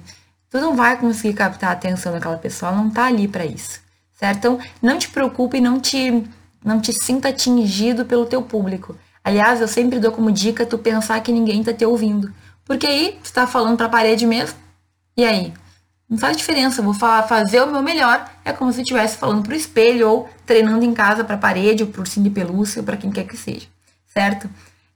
tu 0.48 0.58
não 0.58 0.74
vai 0.74 0.98
conseguir 0.98 1.34
captar 1.34 1.70
a 1.70 1.72
atenção 1.74 2.12
daquela 2.12 2.38
pessoa, 2.38 2.72
ela 2.72 2.82
não 2.82 2.90
tá 2.90 3.04
ali 3.04 3.28
para 3.28 3.44
isso, 3.44 3.80
certo? 4.14 4.38
Então, 4.38 4.58
não 4.80 4.98
te 4.98 5.10
preocupe, 5.10 5.60
não 5.60 5.78
te 5.78 6.24
não 6.64 6.80
te 6.80 6.92
sinta 6.92 7.28
atingido 7.28 8.04
pelo 8.04 8.26
teu 8.26 8.42
público. 8.42 8.96
Aliás, 9.22 9.60
eu 9.60 9.68
sempre 9.68 10.00
dou 10.00 10.10
como 10.10 10.32
dica 10.32 10.66
tu 10.66 10.76
pensar 10.78 11.20
que 11.20 11.30
ninguém 11.30 11.62
tá 11.62 11.72
te 11.72 11.84
ouvindo, 11.84 12.32
porque 12.64 12.86
aí 12.86 13.18
tu 13.22 13.32
tá 13.32 13.46
falando 13.46 13.76
para 13.76 13.86
a 13.86 13.88
parede 13.90 14.26
mesmo. 14.26 14.58
E 15.16 15.24
aí, 15.24 15.52
não 16.08 16.18
faz 16.18 16.36
diferença, 16.36 16.80
eu 16.80 16.84
vou 16.84 16.94
falar, 16.94 17.22
fazer 17.24 17.60
o 17.62 17.70
meu 17.70 17.82
melhor, 17.82 18.28
é 18.44 18.52
como 18.52 18.72
se 18.72 18.78
eu 18.80 18.82
estivesse 18.82 19.16
falando 19.16 19.42
pro 19.42 19.54
espelho 19.54 20.08
ou 20.08 20.30
treinando 20.44 20.84
em 20.84 20.94
casa 20.94 21.22
para 21.24 21.36
a 21.36 21.38
parede 21.38 21.84
ou 21.84 22.06
cima 22.06 22.24
de 22.24 22.30
pelúcia 22.30 22.80
ou 22.80 22.86
para 22.86 22.96
quem 22.96 23.10
quer 23.10 23.24
que 23.24 23.36
seja, 23.36 23.66
certo? 24.06 24.48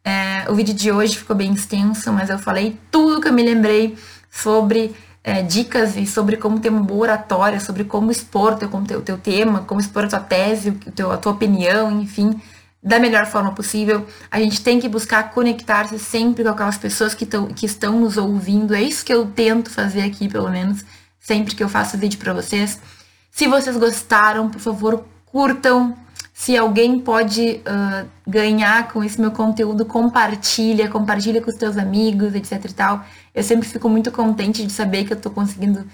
É, 0.05 0.51
o 0.51 0.55
vídeo 0.55 0.75
de 0.75 0.91
hoje 0.91 1.19
ficou 1.19 1.37
bem 1.37 1.53
extenso, 1.53 2.13
mas 2.13 2.31
eu 2.31 2.39
falei 2.39 2.79
tudo 2.91 3.21
que 3.21 3.29
eu 3.29 3.33
me 3.33 3.43
lembrei 3.43 3.97
sobre 4.31 4.95
é, 5.23 5.43
dicas 5.43 5.97
e 5.97 6.07
sobre 6.07 6.37
como 6.37 6.61
ter 6.61 6.71
uma 6.71 6.83
boa 6.83 7.03
oratória, 7.03 7.61
sobre 7.61 7.85
como 7.85 8.11
expor 8.11 8.55
o 8.55 8.57
teu, 8.57 8.99
o 8.99 9.03
teu 9.03 9.19
tema, 9.19 9.63
como 9.63 9.81
expor 9.81 10.05
a 10.05 10.09
tua 10.09 10.21
tese, 10.21 10.71
o 10.71 10.93
teu, 10.93 11.13
a 11.13 11.17
tua 11.17 11.33
opinião, 11.33 12.01
enfim, 12.01 12.41
da 12.83 12.99
melhor 12.99 13.27
forma 13.27 13.53
possível. 13.53 14.07
A 14.31 14.41
gente 14.41 14.63
tem 14.63 14.81
que 14.81 14.89
buscar 14.89 15.31
conectar-se 15.31 15.99
sempre 15.99 16.43
com 16.43 16.51
aquelas 16.51 16.79
pessoas 16.79 17.15
que, 17.15 17.27
tão, 17.27 17.49
que 17.49 17.67
estão 17.67 18.01
nos 18.01 18.17
ouvindo. 18.17 18.75
É 18.75 18.83
isso 18.83 19.05
que 19.05 19.13
eu 19.13 19.27
tento 19.27 19.71
fazer 19.71 20.03
aqui, 20.03 20.29
pelo 20.29 20.51
menos, 20.51 20.85
sempre 21.19 21.55
que 21.55 21.63
eu 21.63 21.69
faço 21.69 21.99
vídeo 21.99 22.19
para 22.19 22.33
vocês. 22.33 22.81
Se 23.31 23.47
vocês 23.47 23.77
gostaram, 23.77 24.49
por 24.49 24.61
favor, 24.61 25.05
curtam, 25.27 25.97
se 26.41 26.57
alguém 26.57 26.99
pode 26.99 27.61
uh, 27.67 28.09
ganhar 28.27 28.89
com 28.89 29.05
esse 29.05 29.21
meu 29.21 29.31
conteúdo, 29.31 29.85
compartilha, 29.85 30.89
compartilha 30.89 31.43
com 31.43 31.51
os 31.51 31.57
teus 31.57 31.77
amigos, 31.77 32.35
etc 32.35 32.65
e 32.65 32.73
tal. 32.73 33.05
Eu 33.35 33.43
sempre 33.43 33.69
fico 33.69 33.91
muito 33.91 34.11
contente 34.11 34.65
de 34.65 34.73
saber 34.73 35.05
que 35.05 35.13
eu 35.13 35.19
estou 35.19 35.31
conseguindo 35.31 35.87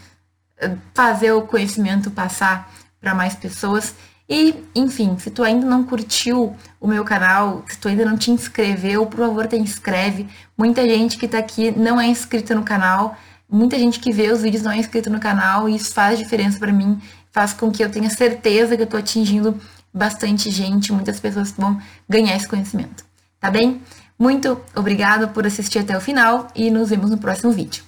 fazer 0.95 1.33
o 1.33 1.43
conhecimento 1.43 2.13
passar 2.13 2.73
para 3.01 3.13
mais 3.13 3.35
pessoas. 3.35 3.97
E, 4.29 4.55
enfim, 4.73 5.19
se 5.19 5.33
tu 5.33 5.43
ainda 5.43 5.67
não 5.67 5.83
curtiu 5.83 6.55
o 6.81 6.87
meu 6.87 7.03
canal, 7.03 7.65
se 7.67 7.77
tu 7.77 7.89
ainda 7.89 8.05
não 8.05 8.17
te 8.17 8.31
inscreveu, 8.31 9.05
por 9.05 9.19
favor, 9.19 9.49
te 9.49 9.57
inscreve. 9.57 10.29
Muita 10.57 10.89
gente 10.89 11.19
que 11.19 11.27
está 11.27 11.39
aqui 11.39 11.77
não 11.77 12.01
é 12.01 12.07
inscrita 12.07 12.55
no 12.55 12.63
canal, 12.63 13.17
muita 13.51 13.77
gente 13.77 13.99
que 13.99 14.13
vê 14.13 14.31
os 14.31 14.43
vídeos 14.43 14.63
não 14.63 14.71
é 14.71 14.79
inscrita 14.79 15.11
no 15.11 15.19
canal, 15.19 15.69
e 15.69 15.75
isso 15.75 15.93
faz 15.93 16.17
diferença 16.17 16.57
para 16.57 16.73
mim, 16.73 17.03
faz 17.33 17.53
com 17.53 17.69
que 17.69 17.83
eu 17.83 17.91
tenha 17.91 18.11
certeza 18.11 18.77
que 18.77 18.83
eu 18.83 18.85
estou 18.85 19.01
atingindo 19.01 19.61
bastante 19.97 20.51
gente, 20.51 20.93
muitas 20.93 21.19
pessoas 21.19 21.53
vão 21.53 21.81
ganhar 22.09 22.37
esse 22.37 22.47
conhecimento. 22.47 23.05
Tá 23.41 23.51
bem? 23.51 23.81
Muito 24.19 24.61
obrigada 24.75 25.27
por 25.27 25.47
assistir 25.47 25.79
até 25.79 25.97
o 25.97 26.01
final 26.01 26.49
e 26.55 26.71
nos 26.71 26.91
vemos 26.91 27.11
no 27.11 27.19
próximo 27.19 27.51
vídeo. 27.51 27.86